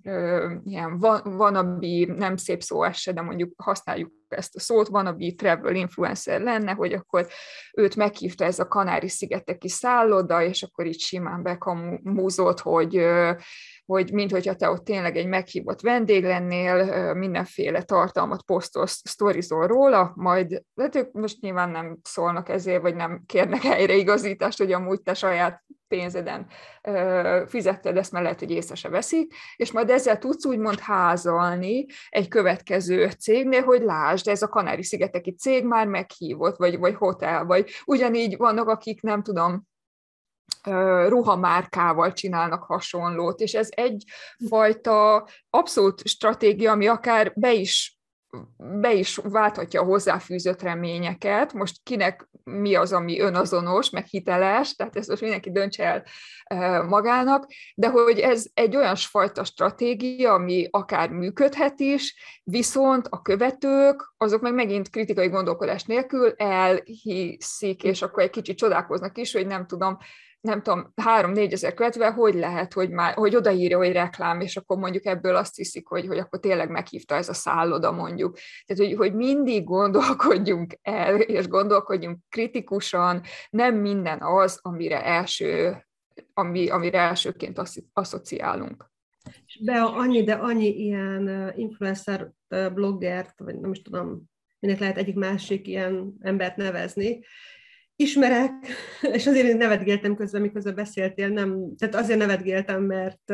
[0.64, 5.74] ilyen vanabi, nem szép szó ez de mondjuk használjuk ezt a szót, van, a travel
[5.74, 7.26] influencer lenne, hogy akkor
[7.72, 12.96] őt meghívta ez a Kanári-szigeteki szálloda, és akkor így simán bekamúzott, hogy
[13.92, 20.12] hogy mint hogyha te ott tényleg egy meghívott vendég lennél, mindenféle tartalmat posztolsz, sztorizol róla,
[20.14, 25.14] majd, hát ők most nyilván nem szólnak ezért, vagy nem kérnek helyreigazítást, hogy amúgy te
[25.14, 26.46] saját pénzeden
[27.46, 32.28] fizetted, ezt mert lehet, hogy észre se veszik, és majd ezzel tudsz úgymond házalni egy
[32.28, 38.36] következő cégnél, hogy lásd, ez a Kanári-szigeteki cég már meghívott, vagy, vagy hotel, vagy ugyanígy
[38.36, 39.70] vannak, akik nem tudom,
[41.08, 48.02] ruhamárkával csinálnak hasonlót, és ez egyfajta abszolút stratégia, ami akár be is
[48.56, 54.96] be is válthatja a hozzáfűzött reményeket, most kinek mi az, ami önazonos, meg hiteles, tehát
[54.96, 56.04] ezt most mindenki döntse
[56.44, 63.22] el magának, de hogy ez egy olyan fajta stratégia, ami akár működhet is, viszont a
[63.22, 69.46] követők, azok meg megint kritikai gondolkodás nélkül elhiszik, és akkor egy kicsit csodálkoznak is, hogy
[69.46, 69.98] nem tudom,
[70.42, 74.76] nem tudom, három-négy ezer követve, hogy lehet, hogy, már, hogy odaírja, hogy reklám, és akkor
[74.76, 78.38] mondjuk ebből azt hiszik, hogy, hogy akkor tényleg meghívta ez a szálloda mondjuk.
[78.66, 85.84] Tehát, hogy, hogy mindig gondolkodjunk el, és gondolkodjunk kritikusan, nem minden az, amire első,
[86.34, 87.60] ami, amire elsőként
[87.92, 88.90] asszociálunk.
[89.60, 94.22] De annyi, de annyi ilyen influencer bloggert, vagy nem is tudom,
[94.58, 97.20] minek lehet egyik másik ilyen embert nevezni,
[97.96, 98.52] ismerek,
[99.16, 103.32] és azért nevetgéltem közben, miközben beszéltél, nem, tehát azért nevetgéltem, mert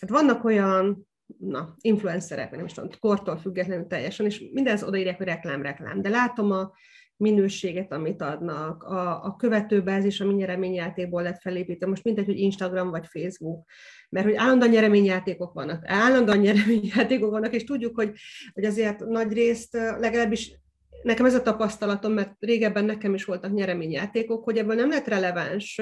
[0.00, 1.08] hát vannak olyan
[1.38, 6.08] na, influencerek, nem is tudom, kortól függetlenül teljesen, és mindez odaírják, hogy reklám, reklám, de
[6.08, 6.72] látom a
[7.16, 13.06] minőséget, amit adnak, a, a követőbázis, ami nyereményjátékból lett felépítve, most mindegy, hogy Instagram vagy
[13.06, 13.70] Facebook,
[14.08, 18.12] mert hogy állandóan nyereményjátékok vannak, állandóan nyereményjátékok vannak, és tudjuk, hogy,
[18.52, 20.60] hogy azért nagy részt legalábbis
[21.02, 25.80] nekem ez a tapasztalatom, mert régebben nekem is voltak nyereményjátékok, hogy ebből nem lehet releváns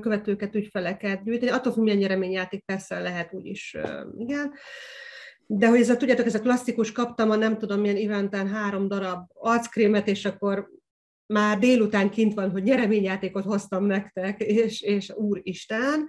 [0.00, 3.76] követőket, ügyfeleket gyűjteni, attól, hogy milyen nyereményjáték persze lehet úgy is,
[4.18, 4.52] igen.
[5.46, 8.88] De hogy ez a, tudjátok, ez a klasszikus, kaptam a nem tudom milyen eventen három
[8.88, 10.68] darab arckrémet, és akkor
[11.26, 16.08] már délután kint van, hogy nyereményjátékot hoztam nektek, és, és úristen,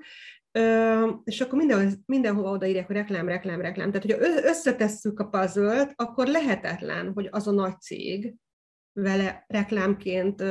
[1.23, 3.91] és akkor mindenhol, mindenhova odaírják, hogy reklám, reklám, reklám.
[3.91, 8.35] Tehát, hogyha összetesszük a puzzle akkor lehetetlen, hogy az a nagy cég
[8.93, 10.43] vele reklámként,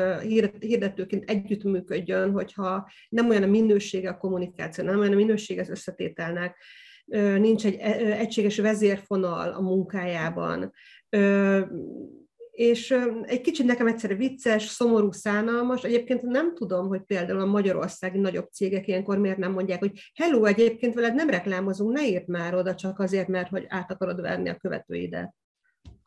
[0.60, 6.56] hirdetőként együttműködjön, hogyha nem olyan a minősége a kommunikáció, nem olyan a minősége az összetételnek,
[7.38, 10.72] nincs egy egységes vezérfonal a munkájában,
[12.56, 15.82] és egy kicsit nekem egyszerű vicces, szomorú, szánalmas.
[15.82, 20.44] Egyébként nem tudom, hogy például a magyarországi nagyobb cégek ilyenkor miért nem mondják, hogy hello,
[20.44, 24.48] egyébként veled nem reklámozunk, ne írd már oda csak azért, mert hogy át akarod verni
[24.48, 25.34] a követőidet.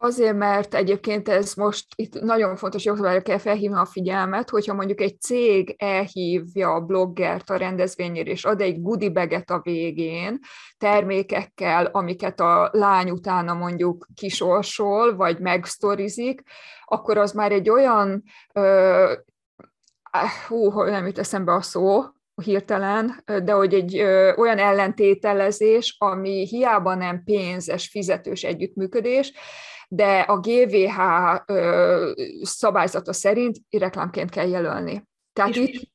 [0.02, 5.02] Azért, mert egyébként ez most itt nagyon fontos jogszabályra kell felhívni a figyelmet, hogyha mondjuk
[5.02, 10.40] egy cég elhívja a bloggert a rendezvényére, és ad egy goodie baget a végén
[10.78, 16.42] termékekkel, amiket a lány utána mondjuk kisorsol, vagy megsztorizik,
[16.86, 18.24] akkor az már egy olyan,
[18.54, 19.14] ö,
[20.48, 22.04] hú, nem jut eszembe a szó,
[22.44, 29.34] hirtelen, de hogy egy ö, olyan ellentételezés, ami hiába nem pénzes, fizetős együttműködés,
[29.92, 31.00] de a GVH
[32.42, 35.08] szabályzata szerint reklámként kell jelölni.
[35.34, 35.92] Tehát és itt...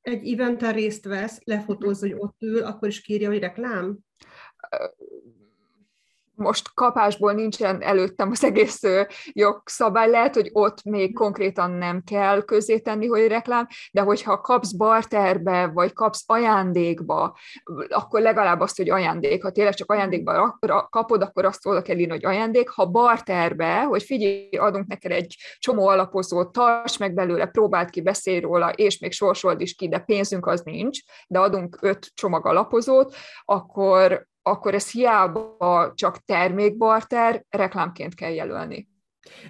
[0.00, 3.98] egy eventen részt vesz, lefotózza, hogy ott ül, akkor is kírja, hogy reklám?
[6.38, 8.80] Most kapásból nincsen előttem az egész
[9.32, 12.44] jogszabály, lehet, hogy ott még konkrétan nem kell
[12.82, 17.36] tenni, hogy reklám, de hogyha kapsz barterbe, vagy kapsz ajándékba,
[17.88, 19.42] akkor legalább azt, hogy ajándék.
[19.42, 20.58] Ha tényleg csak ajándékba
[20.90, 22.68] kapod, akkor azt oda kell írni, hogy ajándék.
[22.68, 28.40] Ha barterbe, hogy figyelj, adunk neked egy csomó alapozót, tarts meg belőle, próbáld ki, beszélj
[28.40, 33.14] róla, és még sorsold is ki, de pénzünk az nincs, de adunk öt csomag alapozót,
[33.44, 38.88] akkor, akkor ez hiába csak termékbarter, reklámként kell jelölni.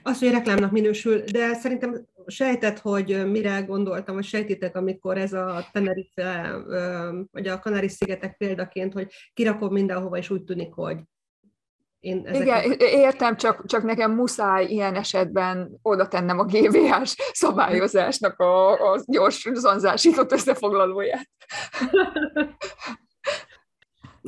[0.02, 5.66] Az, hogy reklámnak minősül, de szerintem sejtett, hogy mire gondoltam, vagy sejtitek, amikor ez a
[5.72, 6.56] Tenerife,
[7.30, 10.98] vagy a Kanári-szigetek példaként, hogy kirakom mindenhova, és úgy tűnik, hogy
[12.00, 12.64] én ezeket...
[12.64, 19.02] Igen, értem, csak, csak nekem muszáj ilyen esetben oda tennem a GVH-s szabályozásnak a, a
[19.06, 21.28] gyors zonzásított összefoglalóját.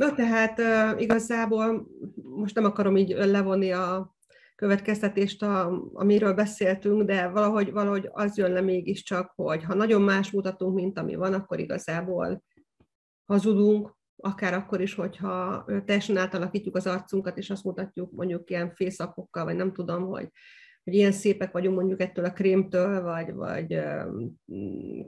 [0.01, 0.61] Na tehát
[1.01, 1.87] igazából
[2.23, 4.17] most nem akarom így levonni a
[4.55, 10.31] következtetést, a, amiről beszéltünk, de valahogy, valahogy az jön le mégiscsak, hogy ha nagyon más
[10.31, 12.43] mutatunk, mint ami van, akkor igazából
[13.25, 19.45] hazudunk, akár akkor is, hogyha teljesen átalakítjuk az arcunkat, és azt mutatjuk mondjuk ilyen fészakokkal,
[19.45, 20.29] vagy nem tudom, hogy,
[20.91, 23.81] hogy ilyen szépek vagyunk mondjuk ettől a krémtől, vagy, vagy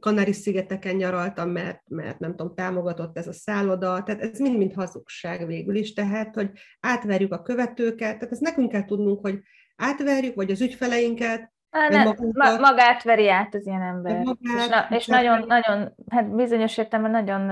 [0.01, 5.75] Kanári-szigeteken nyaraltam, mert, mert nem tudom, támogatott ez a szálloda, tehát ez mind-mind hazugság végül
[5.75, 9.41] is, tehát, hogy átverjük a követőket, tehát ezt nekünk kell tudnunk, hogy
[9.77, 11.53] átverjük, vagy az ügyfeleinket,
[11.89, 14.23] ne, ma, magát veri át az ilyen ember.
[14.25, 17.49] Magát, és, na, és nagyon, nagyon, hát bizonyos értelemben nagyon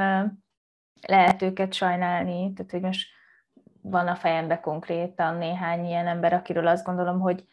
[1.07, 3.09] lehet őket sajnálni, tehát hogy most
[3.83, 7.45] van a fejembe konkrétan néhány ilyen ember, akiről azt gondolom, hogy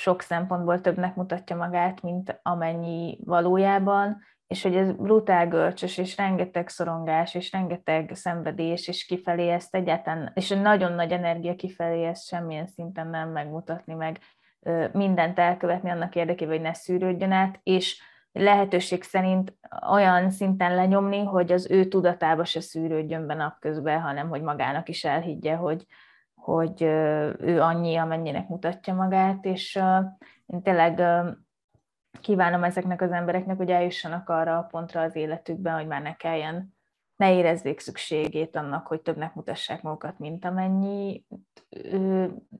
[0.00, 6.68] sok szempontból többnek mutatja magát, mint amennyi valójában, és hogy ez brutál görcsös, és rengeteg
[6.68, 12.66] szorongás, és rengeteg szenvedés, és kifelé ezt egyáltalán, és nagyon nagy energia kifelé ezt semmilyen
[12.66, 14.18] szinten nem megmutatni, meg
[14.92, 19.54] mindent elkövetni annak érdekében, hogy ne szűrődjön át, és lehetőség szerint
[19.90, 25.04] olyan szinten lenyomni, hogy az ő tudatába se szűrődjön be napközben, hanem hogy magának is
[25.04, 25.86] elhiggye, hogy,
[26.40, 29.80] hogy ő annyi, amennyinek mutatja magát, és
[30.46, 31.02] én tényleg
[32.20, 36.74] kívánom ezeknek az embereknek, hogy eljussanak arra a pontra az életükben, hogy már ne kelljen,
[37.16, 41.24] ne érezzék szükségét annak, hogy többnek mutassák magukat, mint amennyi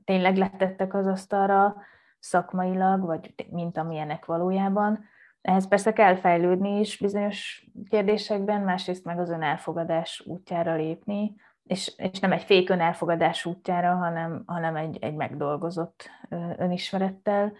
[0.03, 1.75] tényleg letettek az asztalra
[2.19, 5.03] szakmailag, vagy mint amilyenek valójában,
[5.41, 11.35] ehhez persze kell fejlődni is bizonyos kérdésekben, másrészt meg az önelfogadás útjára lépni,
[11.71, 16.09] és, és nem egy fék önelfogadás útjára, hanem, hanem egy, egy megdolgozott
[16.57, 17.53] önismerettel.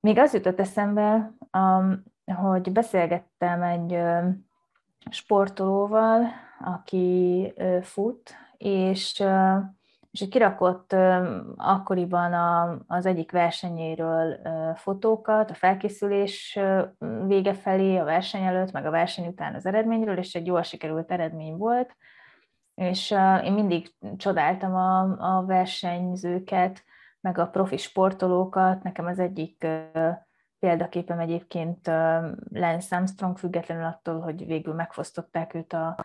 [0.00, 1.32] Még az jutott eszembe,
[2.34, 3.98] hogy beszélgettem egy
[5.10, 6.26] sportolóval,
[6.60, 7.52] aki
[7.82, 9.24] fut, és
[10.10, 10.92] és kirakott
[11.56, 14.38] akkoriban a, az egyik versenyéről
[14.74, 16.58] fotókat, a felkészülés
[17.26, 21.10] vége felé, a verseny előtt, meg a verseny után az eredményről, és egy jól sikerült
[21.10, 21.96] eredmény volt,
[22.74, 23.10] és
[23.44, 25.00] én mindig csodáltam a,
[25.36, 26.84] a versenyzőket,
[27.20, 29.66] meg a profi sportolókat, nekem az egyik
[30.58, 31.86] példaképem egyébként
[32.50, 36.04] Lance Armstrong, függetlenül attól, hogy végül megfosztották őt a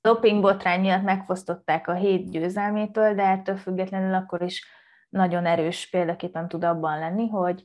[0.00, 4.66] doping botrány miatt megfosztották a hét győzelmétől, de ettől függetlenül akkor is
[5.10, 7.64] nagyon erős példaképpen tud abban lenni, hogy,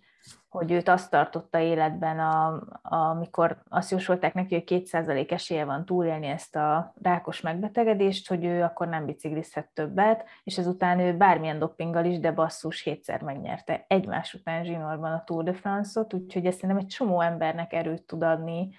[0.50, 6.28] hogy őt azt tartotta életben, a, amikor azt jósolták neki, hogy 2% esélye van túlélni
[6.28, 12.06] ezt a rákos megbetegedést, hogy ő akkor nem biciklizhet többet, és ezután ő bármilyen doppinggal
[12.06, 13.86] is, de basszus hétszer megnyerte.
[13.88, 18.24] Egymás után zsinórban a Tour de France-ot, úgyhogy ezt szerintem egy csomó embernek erőt tud
[18.24, 18.70] adni,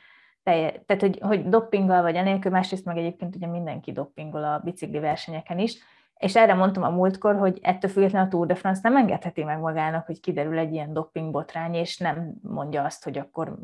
[0.87, 5.59] tehát hogy, hogy doppinggal vagy enélkül, másrészt meg egyébként ugye mindenki doppingol a bicikli versenyeken
[5.59, 5.79] is,
[6.19, 9.59] és erre mondtam a múltkor, hogy ettől függetlenül a Tour de France nem engedheti meg
[9.59, 13.59] magának, hogy kiderül egy ilyen dopping botrány, és nem mondja azt, hogy akkor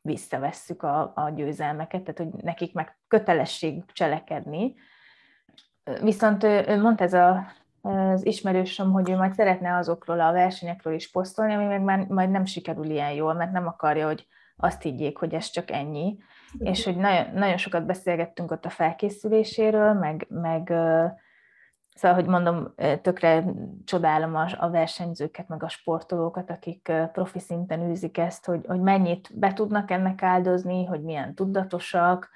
[0.00, 4.74] visszavesszük a, a győzelmeket, tehát hogy nekik meg kötelesség cselekedni.
[6.02, 7.46] Viszont ő mondta ez a,
[7.80, 12.30] az ismerősöm, hogy ő majd szeretne azokról a versenyekről is posztolni, ami meg már majd
[12.30, 16.18] nem sikerül ilyen jól, mert nem akarja, hogy azt higgyék, hogy ez csak ennyi,
[16.58, 20.72] és hogy nagyon, nagyon sokat beszélgettünk ott a felkészüléséről, meg, meg
[21.94, 23.44] szóval, hogy mondom, tökre
[23.84, 29.52] csodálom a, versenyzőket, meg a sportolókat, akik profi szinten űzik ezt, hogy, hogy mennyit be
[29.52, 32.30] tudnak ennek áldozni, hogy milyen tudatosak,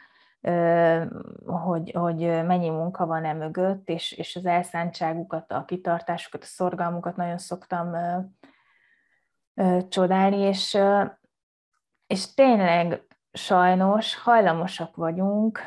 [1.44, 7.16] hogy, hogy mennyi munka van e mögött, és, és az elszántságukat, a kitartásukat, a szorgalmukat
[7.16, 7.96] nagyon szoktam
[9.88, 10.78] csodálni, és,
[12.06, 15.60] és tényleg sajnos hajlamosak vagyunk,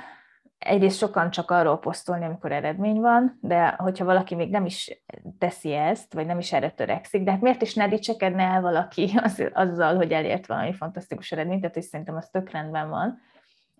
[0.59, 5.01] egyrészt sokan csak arról posztolni, amikor eredmény van, de hogyha valaki még nem is
[5.37, 9.11] teszi ezt, vagy nem is erre törekszik, de hát miért is ne dicsekedne el valaki
[9.23, 13.21] az, azzal, hogy elért valami fantasztikus eredményt, tehát is szerintem az tök rendben van.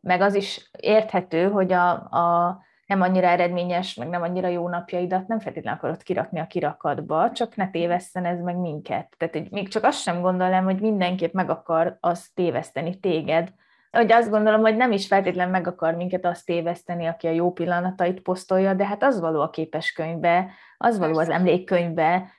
[0.01, 5.27] Meg az is érthető, hogy a, a nem annyira eredményes, meg nem annyira jó napjaidat
[5.27, 9.15] nem feltétlenül akarod kirakni a kirakatba, csak ne téveszten ez meg minket.
[9.17, 13.53] Tehát hogy még csak azt sem gondolom, hogy mindenképp meg akar az téveszteni téged,
[13.92, 17.52] hogy azt gondolom, hogy nem is feltétlenül meg akar minket azt téveszteni, aki a jó
[17.52, 22.32] pillanatait posztolja, de hát az való a képeskönyvbe, az való az emlékkönyvbe,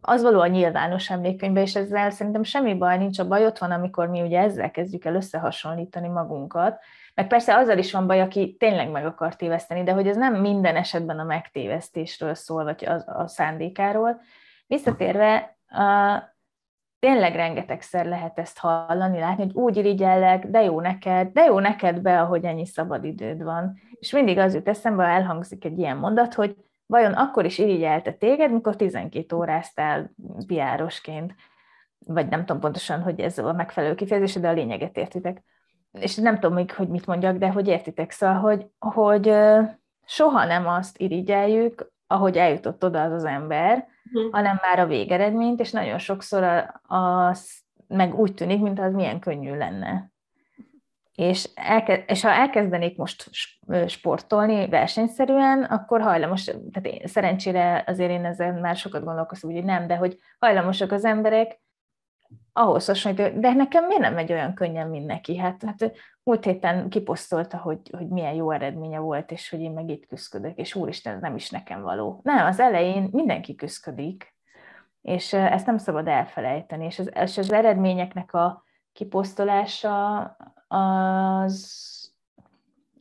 [0.00, 3.46] az való a nyilvános emlékkönyvbe, és ezzel szerintem semmi baj nincs, a baj.
[3.46, 6.80] Ott van, amikor mi ugye ezzel kezdjük el összehasonlítani magunkat,
[7.14, 10.34] meg persze azzal is van baj, aki tényleg meg akar téveszteni, de hogy ez nem
[10.34, 14.20] minden esetben a megtévesztésről szól, vagy a, a szándékáról.
[14.66, 16.33] Visszatérve, a,
[17.04, 22.00] tényleg rengetegszer lehet ezt hallani, látni, hogy úgy irigyellek, de jó neked, de jó neked
[22.00, 23.78] be, ahogy ennyi szabad időd van.
[23.98, 28.12] És mindig az jut eszembe, ha elhangzik egy ilyen mondat, hogy vajon akkor is irigyelte
[28.12, 30.10] téged, mikor 12 óráztál
[30.46, 31.34] piárosként,
[32.06, 35.42] vagy nem tudom pontosan, hogy ez a megfelelő kifejezés, de a lényeget értitek.
[35.92, 39.34] És nem tudom még, hogy mit mondjak, de hogy értitek, szóval, hogy, hogy
[40.04, 44.32] soha nem azt irigyeljük, ahogy eljutott oda az az ember, uh-huh.
[44.32, 49.56] hanem már a végeredményt, és nagyon sokszor az meg úgy tűnik, mint az milyen könnyű
[49.56, 50.12] lenne.
[51.14, 53.30] És, elke, és ha elkezdenék most
[53.86, 59.86] sportolni versenyszerűen, akkor hajlamos, tehát én, szerencsére azért én ezzel már sokat gondolkozom, hogy nem,
[59.86, 61.60] de hogy hajlamosak az emberek
[62.56, 65.36] ahhoz hasonlít, de nekem miért nem megy olyan könnyen, mint neki?
[65.36, 65.92] Hát, hát
[66.22, 70.58] múlt héten kiposztolta, hogy, hogy milyen jó eredménye volt, és hogy én meg itt küzdök,
[70.58, 72.20] és úristen, nem is nekem való.
[72.22, 74.34] Nem, az elején mindenki küzdik,
[75.02, 80.20] és ezt nem szabad elfelejteni, és az, és az eredményeknek a kiposztolása
[80.68, 81.82] az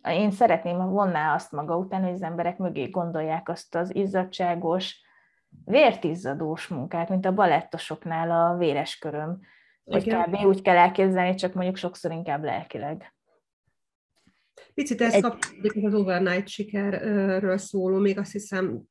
[0.10, 5.03] én szeretném, ha vonná azt maga után, hogy az emberek mögé gondolják azt az izzadságos,
[5.66, 9.40] vértizzadós munkát, mint a balettosoknál a véres köröm.
[9.84, 10.46] Hogy kb.
[10.46, 13.14] úgy kell elképzelni, csak mondjuk sokszor inkább lelkileg.
[14.74, 15.22] Picit ez Egy...
[15.22, 18.82] kapcsolódik az overnight sikerről szóló, még azt hiszem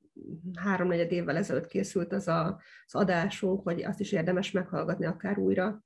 [0.54, 5.82] háromnegyed évvel ezelőtt készült az a, az adásunk, hogy azt is érdemes meghallgatni akár újra.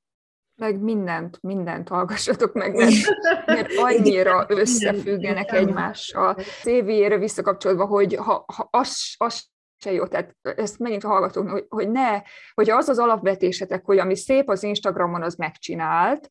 [0.54, 2.94] Meg mindent, mindent hallgassatok meg, mert,
[3.46, 6.34] mert annyira összefüggenek egymással.
[6.34, 9.48] CV-ére visszakapcsolva, hogy ha, ha az, az
[9.86, 10.06] se jó.
[10.06, 12.22] Tehát ezt megint a hallgatóknak, hogy, hogy ne,
[12.54, 16.28] hogy az az alapvetésetek, hogy ami szép az Instagramon, az megcsinált,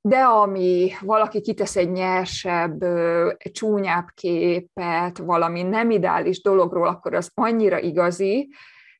[0.00, 2.84] de ami valaki kitesz egy nyersebb,
[3.52, 8.48] csúnyább képet, valami nem ideális dologról, akkor az annyira igazi,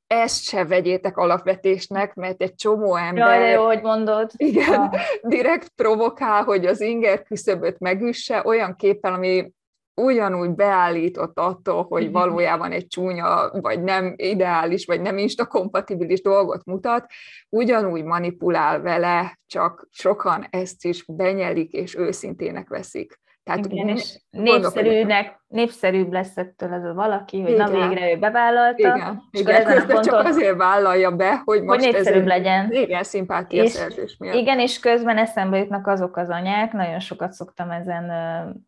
[0.07, 3.40] ezt se vegyétek alapvetésnek, mert egy csomó ember...
[3.40, 4.30] Jaj, jó, hogy mondod.
[4.36, 4.90] Igen, ja.
[5.22, 9.53] direkt provokál, hogy az inger küszöböt megüsse olyan képpel, ami
[9.95, 17.07] ugyanúgy beállított attól, hogy valójában egy csúnya, vagy nem ideális, vagy nem instakompatibilis dolgot mutat,
[17.49, 23.22] ugyanúgy manipulál vele, csak sokan ezt is benyelik és őszintének veszik.
[23.45, 27.70] Tehát Igen, és népszerűnek, népszerűbb lesz ettől ez a valaki, hogy Igen.
[27.70, 28.97] na végre ő bevállalta.
[28.97, 32.72] Igen, és Igen közben ponton, csak azért vállalja be, hogy most hogy népszerűbb ezért, legyen.
[32.72, 34.34] Igen, szimpátia és, szerzés miatt.
[34.34, 38.05] Igen, és közben eszembe jutnak azok az anyák, nagyon sokat szoktam ezen,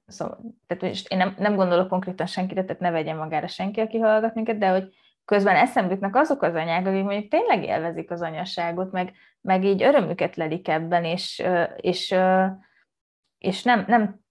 [0.07, 4.35] szóval, tehát én nem, nem gondolok konkrétan senkire, tehát ne vegyen magára senki, aki hallgat
[4.35, 8.93] minket, de hogy közben eszembe jutnak azok az anyák, akik mondjuk tényleg élvezik az anyaságot,
[8.93, 11.45] meg, meg így örömüket lelik ebben, és,
[11.77, 12.15] és,
[13.39, 14.25] és nem, nem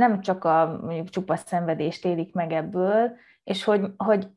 [0.00, 4.28] nem csak a mondjuk csupa szenvedést élik meg ebből, és hogy, hogy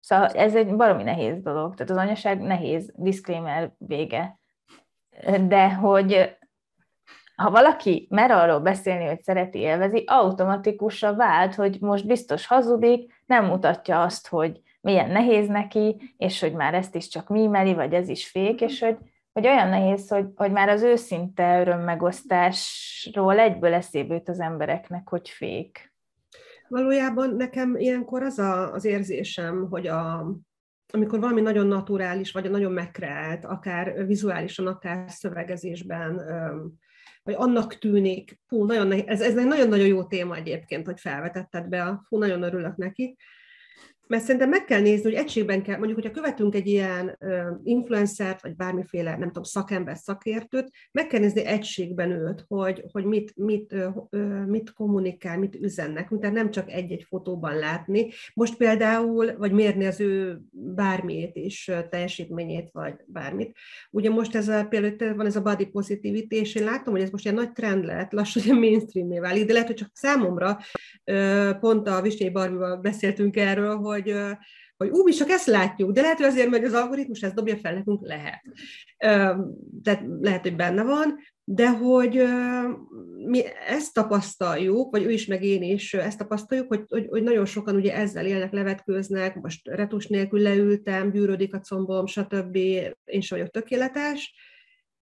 [0.00, 4.38] szóval ez egy baromi nehéz dolog, tehát az anyaság nehéz, disclaimer vége.
[5.46, 6.36] De hogy
[7.36, 13.44] ha valaki mer arról beszélni, hogy szereti, élvezi, automatikusan vált, hogy most biztos hazudik, nem
[13.44, 18.08] mutatja azt, hogy milyen nehéz neki, és hogy már ezt is csak mímeli, vagy ez
[18.08, 18.96] is fék, és hogy
[19.38, 25.28] hogy olyan nehéz, hogy, hogy már az őszinte örömmegosztásról egyből eszébe jut az embereknek, hogy
[25.28, 25.92] fék.
[26.68, 30.32] Valójában nekem ilyenkor az a, az érzésem, hogy a,
[30.92, 36.22] amikor valami nagyon naturális, vagy nagyon megkreált, akár vizuálisan, akár szövegezésben,
[37.22, 41.68] vagy annak tűnik, hú, nagyon nehéz, ez, ez egy nagyon-nagyon jó téma egyébként, hogy felvetetted
[41.68, 43.16] be, hú, nagyon örülök neki,
[44.08, 47.18] mert szerintem meg kell nézni, hogy egységben kell, mondjuk, hogyha követünk egy ilyen
[47.62, 53.32] influencert, vagy bármiféle, nem tudom, szakember, szakértőt, meg kell nézni egységben őt, hogy, hogy mit,
[53.36, 53.74] mit,
[54.46, 58.10] mit kommunikál, mit üzennek, tehát nem csak egy-egy fotóban látni.
[58.34, 63.56] Most például, vagy mérni az ő bármiét is, teljesítményét, vagy bármit.
[63.90, 67.10] Ugye most ez a, például van ez a body positivity, és én látom, hogy ez
[67.10, 70.58] most ilyen nagy trend lett, lassan mainstream válik, de lehet, hogy csak számomra,
[71.60, 74.14] pont a Visnyai Barbival beszéltünk erről, hogy hogy,
[74.76, 77.56] hogy ú, mi csak ezt látjuk, de lehet, hogy azért, hogy az algoritmus ezt dobja
[77.56, 78.42] fel nekünk, lehet.
[79.82, 82.22] Tehát lehet, hogy benne van, de hogy
[83.26, 87.44] mi ezt tapasztaljuk, vagy ő is, meg én is ezt tapasztaljuk, hogy, hogy, hogy nagyon
[87.44, 92.56] sokan ugye ezzel élnek, levetkőznek, most retus nélkül leültem, gyűrődik a combom, stb.
[93.04, 94.34] Én sem vagyok tökéletes,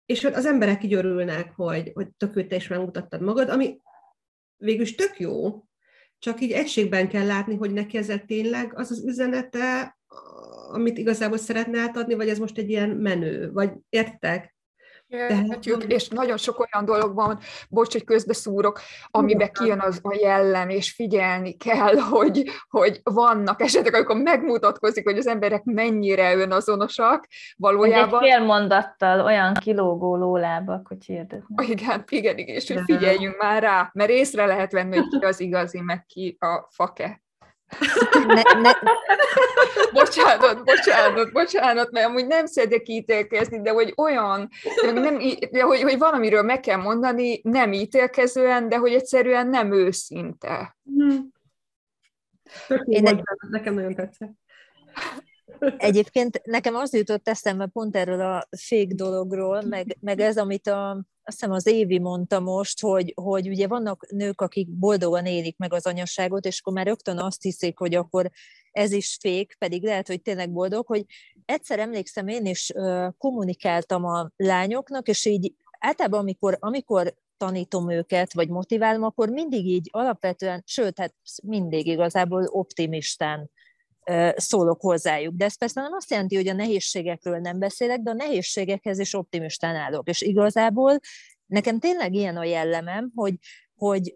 [0.07, 3.79] és az emberek így örülnek, hogy, hogy tök te is megmutattad magad, ami
[4.57, 5.66] végülis tök jó,
[6.27, 9.97] csak így egységben kell látni, hogy neki ez tényleg az az üzenete,
[10.73, 14.56] amit igazából szeretne átadni, vagy ez most egy ilyen menő, vagy értek?
[15.09, 17.39] Értjük, és nagyon sok olyan dolog van,
[17.69, 18.81] bocs, hogy közbeszúrok,
[19.11, 25.19] amiben kijön az a jellem, és figyelni kell, hogy, hogy vannak esetek, amikor megmutatkozik, hogy
[25.19, 27.27] az emberek mennyire önazonosak
[27.57, 28.23] valójában.
[28.23, 31.69] Egy fél mondattal olyan kilógó lólábak, hogy hirdetnek.
[31.69, 35.41] Igen, igen, igen, és hogy figyeljünk már rá, mert észre lehet venni, hogy ki az
[35.41, 37.25] igazi, meg ki a fake.
[38.27, 38.73] Ne, ne.
[39.93, 44.49] bocsánat, bocsánat, bocsánat, mert amúgy nem szeretek ítélkezni, de hogy olyan,
[44.83, 45.19] nem,
[45.51, 50.77] de hogy, hogy valamiről meg kell mondani, nem ítélkezően, de hogy egyszerűen nem őszinte.
[50.85, 51.35] Hmm.
[52.85, 53.23] Én egy...
[53.51, 54.33] Nekem nagyon tetszett.
[55.77, 60.91] Egyébként nekem az jutott eszembe pont erről a fék dologról, meg, meg ez, amit a,
[61.23, 65.73] azt hiszem az Évi mondta most, hogy, hogy ugye vannak nők, akik boldogan élik meg
[65.73, 68.31] az anyaságot, és akkor már rögtön azt hiszik, hogy akkor
[68.71, 71.05] ez is fék, pedig lehet, hogy tényleg boldog, hogy
[71.45, 72.73] egyszer emlékszem, én is
[73.19, 79.89] kommunikáltam a lányoknak, és így általában, amikor, amikor tanítom őket, vagy motiválom, akkor mindig így
[79.93, 83.51] alapvetően, sőt, hát mindig igazából optimistán
[84.37, 85.35] szólok hozzájuk.
[85.35, 89.15] De ez persze nem azt jelenti, hogy a nehézségekről nem beszélek, de a nehézségekhez is
[89.15, 90.09] optimistán állok.
[90.09, 90.99] És igazából
[91.47, 93.35] nekem tényleg ilyen a jellemem, hogy,
[93.75, 94.13] hogy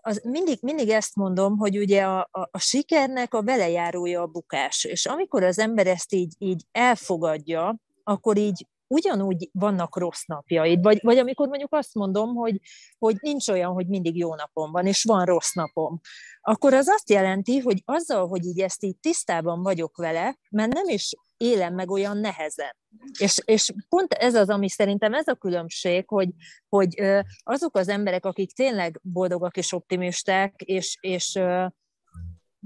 [0.00, 4.84] az mindig, mindig ezt mondom, hogy ugye a, a, a sikernek a velejárója a bukás.
[4.84, 10.98] És amikor az ember ezt így, így elfogadja, akkor így ugyanúgy vannak rossz napjaid, vagy,
[11.02, 12.60] vagy amikor mondjuk azt mondom, hogy,
[12.98, 16.00] hogy nincs olyan, hogy mindig jó napom van, és van rossz napom,
[16.40, 20.88] akkor az azt jelenti, hogy azzal, hogy így ezt így tisztában vagyok vele, mert nem
[20.88, 22.76] is élem meg olyan nehezen.
[23.18, 26.28] És, és pont ez az, ami szerintem ez a különbség, hogy,
[26.68, 27.02] hogy
[27.42, 31.38] azok az emberek, akik tényleg boldogak és optimisták, és, és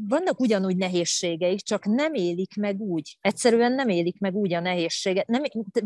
[0.08, 3.18] vannak ugyanúgy nehézségeik, csak nem élik meg úgy.
[3.20, 5.26] Egyszerűen nem élik meg úgy a nehézséget.
[5.26, 5.42] Nem,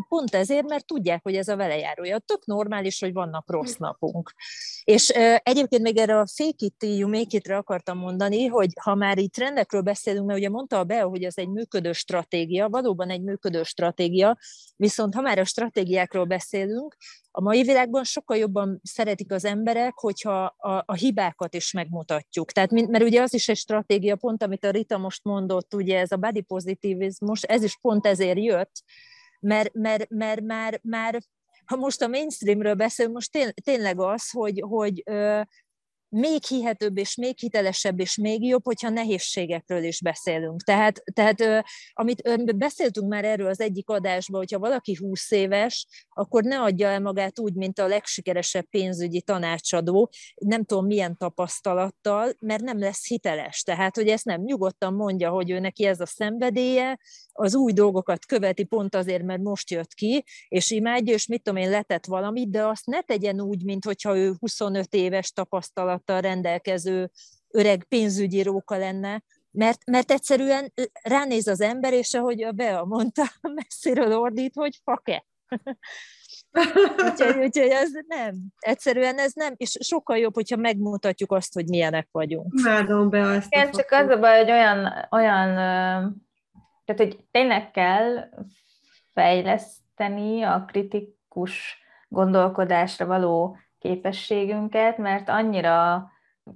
[0.08, 2.18] pont ezért, mert tudják, hogy ez a velejárója.
[2.18, 4.34] Tök normális, hogy vannak rossz napunk.
[4.84, 8.94] És uh, egyébként még erre a fake it, you make it akartam mondani, hogy ha
[8.94, 13.10] már itt trendekről beszélünk, mert ugye mondta a Bea, hogy ez egy működő stratégia, valóban
[13.10, 14.38] egy működő stratégia,
[14.76, 16.96] viszont ha már a stratégiákról beszélünk,
[17.34, 22.52] a mai világban sokkal jobban szeretik az emberek, hogyha a, a hibákat is megmutatjuk.
[22.52, 26.12] Tehát, mert ugye az is egy stratégia, pont amit a Rita most mondott, ugye ez
[26.12, 28.82] a body pozitivizmus, ez is pont ezért jött,
[29.40, 31.20] mert, mert, mert már, már
[31.64, 35.03] ha most a mainstreamről beszélünk, most tény, tényleg az, hogy, hogy
[36.12, 40.62] még hihetőbb és még hitelesebb és még jobb, hogyha nehézségekről is beszélünk.
[40.62, 46.60] Tehát, tehát amit beszéltünk már erről az egyik adásban, hogyha valaki 20 éves, akkor ne
[46.60, 52.78] adja el magát úgy, mint a legsikeresebb pénzügyi tanácsadó, nem tudom milyen tapasztalattal, mert nem
[52.78, 53.62] lesz hiteles.
[53.62, 56.98] Tehát, hogy ezt nem nyugodtan mondja, hogy ő neki ez a szenvedélye,
[57.32, 61.62] az új dolgokat követi pont azért, mert most jött ki, és imádja, és mit tudom
[61.62, 65.32] én, letett valamit, de azt ne tegyen úgy, mint hogyha ő 25 éves
[66.03, 67.11] tapasztalattal rendelkező
[67.50, 70.72] öreg pénzügyi róka lenne, mert, mert egyszerűen
[71.03, 73.22] ránéz az ember, és ahogy a Bea mondta,
[73.55, 75.24] messziről ordít, hogy fake.
[77.09, 78.34] úgyhogy, úgyhogy ez nem.
[78.59, 82.53] Egyszerűen ez nem, és sokkal jobb, hogyha megmutatjuk azt, hogy milyenek vagyunk.
[82.59, 83.55] Imádom be azt.
[83.55, 85.55] Igen, csak az a baj, hogy olyan, olyan
[86.84, 88.28] tehát, hogy tényleg kell
[89.14, 96.07] fejleszteni a kritikus gondolkodásra való képességünket, mert annyira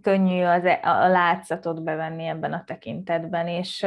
[0.03, 3.87] könnyű az, e, a látszatot bevenni ebben a tekintetben, és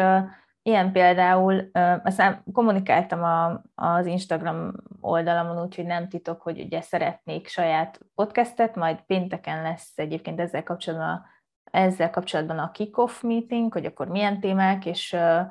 [0.62, 4.72] ilyen például, uh, aztán kommunikáltam a, az Instagram
[5.02, 11.26] oldalamon, úgyhogy nem titok, hogy ugye szeretnék saját podcastet, majd pénteken lesz egyébként ezzel kapcsolatban,
[11.64, 15.42] ezzel kapcsolatban a kick-off meeting, hogy akkor milyen témák, és uh,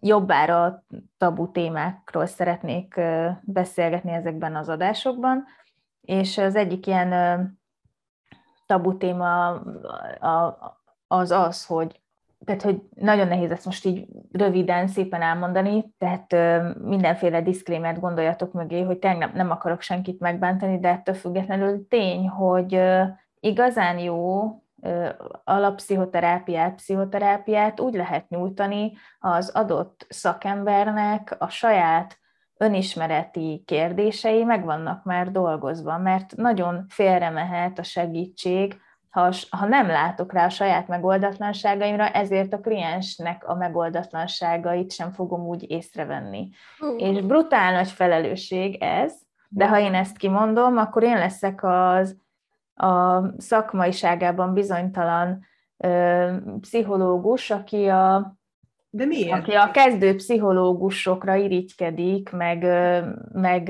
[0.00, 0.84] jobbára
[1.18, 3.00] tabu témákról szeretnék
[3.40, 5.44] beszélgetni ezekben az adásokban,
[6.00, 7.12] és az egyik ilyen
[8.66, 9.62] tabu téma
[11.06, 12.00] az az, hogy
[12.44, 16.32] tehát, hogy nagyon nehéz ezt most így röviden, szépen elmondani, tehát
[16.78, 22.80] mindenféle diszklémert gondoljatok mögé, hogy tényleg nem akarok senkit megbántani, de ettől függetlenül tény, hogy
[23.40, 24.42] igazán jó
[25.44, 32.18] alapszichoterápiát, pszichoterápiát úgy lehet nyújtani az adott szakembernek a saját
[32.56, 39.86] önismereti kérdései meg vannak már dolgozva, mert nagyon félre mehet a segítség, ha, ha nem
[39.86, 46.48] látok rá a saját megoldatlanságaimra, ezért a kliensnek a megoldatlanságait sem fogom úgy észrevenni.
[46.80, 47.02] Uh.
[47.02, 49.14] És brutál nagy felelősség ez,
[49.48, 52.16] de ha én ezt kimondom, akkor én leszek az
[52.80, 55.44] a szakmaiságában bizonytalan
[55.76, 56.26] ö,
[56.60, 58.38] pszichológus, aki a
[58.92, 59.38] de miért?
[59.38, 62.62] Aki a kezdő pszichológusokra irigykedik, meg,
[63.32, 63.68] meg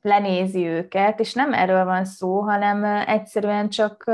[0.00, 4.10] lenézi őket, és nem erről van szó, hanem egyszerűen csak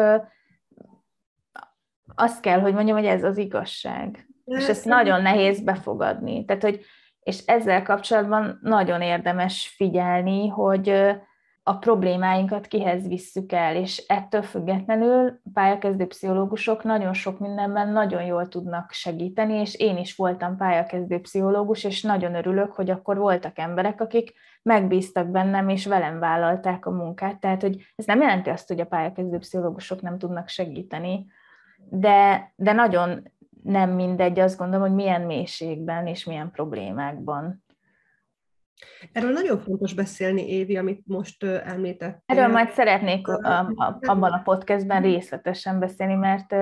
[2.14, 4.28] azt kell, hogy mondjam, hogy ez az igazság.
[4.44, 6.44] De és ezt nagyon nehéz befogadni.
[6.44, 6.80] Tehát, hogy,
[7.20, 11.16] és ezzel kapcsolatban nagyon érdemes figyelni, hogy
[11.68, 18.48] a problémáinkat kihez visszük el, és ettől függetlenül pályakezdő pszichológusok nagyon sok mindenben nagyon jól
[18.48, 24.00] tudnak segíteni, és én is voltam pályakezdő pszichológus, és nagyon örülök, hogy akkor voltak emberek,
[24.00, 27.40] akik megbíztak bennem, és velem vállalták a munkát.
[27.40, 31.26] Tehát, hogy ez nem jelenti azt, hogy a pályakezdő pszichológusok nem tudnak segíteni,
[31.90, 33.22] de, de nagyon
[33.62, 37.64] nem mindegy, azt gondolom, hogy milyen mélységben és milyen problémákban.
[39.12, 42.22] Erről nagyon fontos beszélni, Évi, amit most említettél.
[42.26, 46.54] Erről majd szeretnék a, a, abban a podcastben részletesen beszélni, mert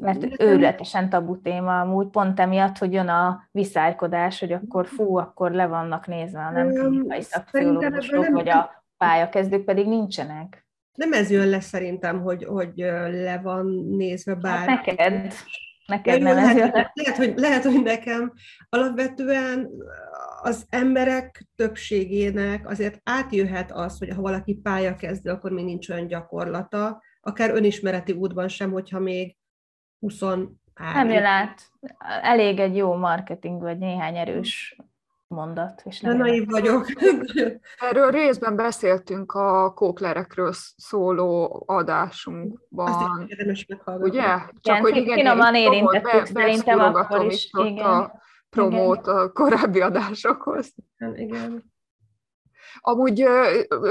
[0.00, 5.50] mert őrületesen tabu téma amúgy, pont emiatt, hogy jön a viszálykodás, hogy akkor fú, akkor
[5.50, 10.66] le vannak nézve a nem klinikai szakpszichológusok, vagy a pályakezdők pedig nincsenek.
[10.94, 12.72] Nem ez jön le szerintem, hogy, hogy
[13.10, 14.68] le van nézve bár.
[14.68, 15.32] Hát neked,
[15.92, 16.92] neked nem lehet, ez jön le.
[16.94, 18.32] Lehet hogy, lehet, hogy nekem
[18.68, 19.68] alapvetően
[20.42, 27.02] az emberek többségének azért átjöhet az, hogy ha valaki pályakezdő, akkor még nincs olyan gyakorlata,
[27.20, 29.36] akár önismereti útban sem, hogyha még
[29.98, 30.58] 23.
[30.74, 31.70] Nem jön át.
[32.22, 34.76] Elég egy jó marketing, vagy néhány erős
[35.32, 35.82] mondat.
[35.84, 36.86] És nem naív vagyok.
[37.90, 42.86] Erről részben beszéltünk a kóklerekről szóló adásunkban.
[42.86, 44.22] Azt érdemes Ugye?
[44.22, 47.50] Csak igen, hogy igen, finoman érintettük, szerintem akkor is.
[47.58, 47.84] Igen.
[47.84, 48.12] A
[48.50, 49.16] promót igen.
[49.16, 50.74] a korábbi adásokhoz.
[51.14, 51.71] Igen.
[52.80, 53.24] Amúgy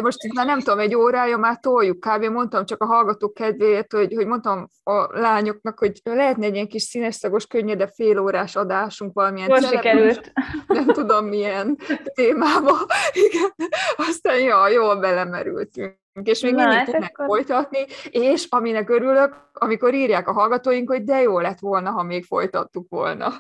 [0.02, 2.24] most itt már nem tudom, egy órája már toljuk, kb.
[2.24, 6.84] mondtam csak a hallgatók kedvéért, hogy, hogy mondtam a lányoknak, hogy lehetne egy ilyen kis
[6.84, 10.32] színeszagos, könnyede félórás adásunk valamilyen Most sikerült.
[10.68, 11.78] Nem tudom milyen
[12.14, 12.76] témába.
[13.12, 13.70] Igen.
[13.96, 17.26] Aztán ja, jól belemerültünk és még Na, mindig hát tudnak akkor...
[17.26, 22.24] folytatni, és aminek örülök, amikor írják a hallgatóink, hogy de jó lett volna, ha még
[22.24, 23.32] folytattuk volna.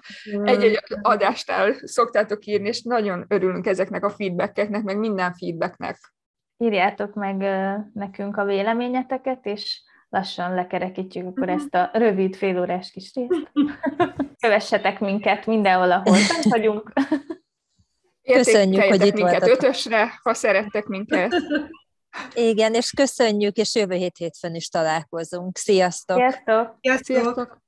[0.43, 5.97] Egy-egy adástál szoktátok írni, és nagyon örülünk ezeknek a feedbackeknek, meg minden feedbacknek.
[6.57, 7.37] Írjátok meg
[7.93, 11.61] nekünk a véleményeteket, és lassan lekerekítjük akkor uh-huh.
[11.61, 13.51] ezt a rövid félórás kis részt.
[14.39, 16.17] Kövessetek minket mindenhol, ahol
[16.49, 16.93] vagyunk.
[18.23, 19.63] Köszönjük, hogy itt minket voltatok.
[19.63, 21.35] ötösre, ha szerettek minket.
[22.33, 25.57] Igen, és köszönjük, és jövő hét hétfőn is találkozunk.
[25.57, 26.17] Sziasztok!
[26.17, 26.77] Sziasztok!
[27.03, 27.60] Sziasztok!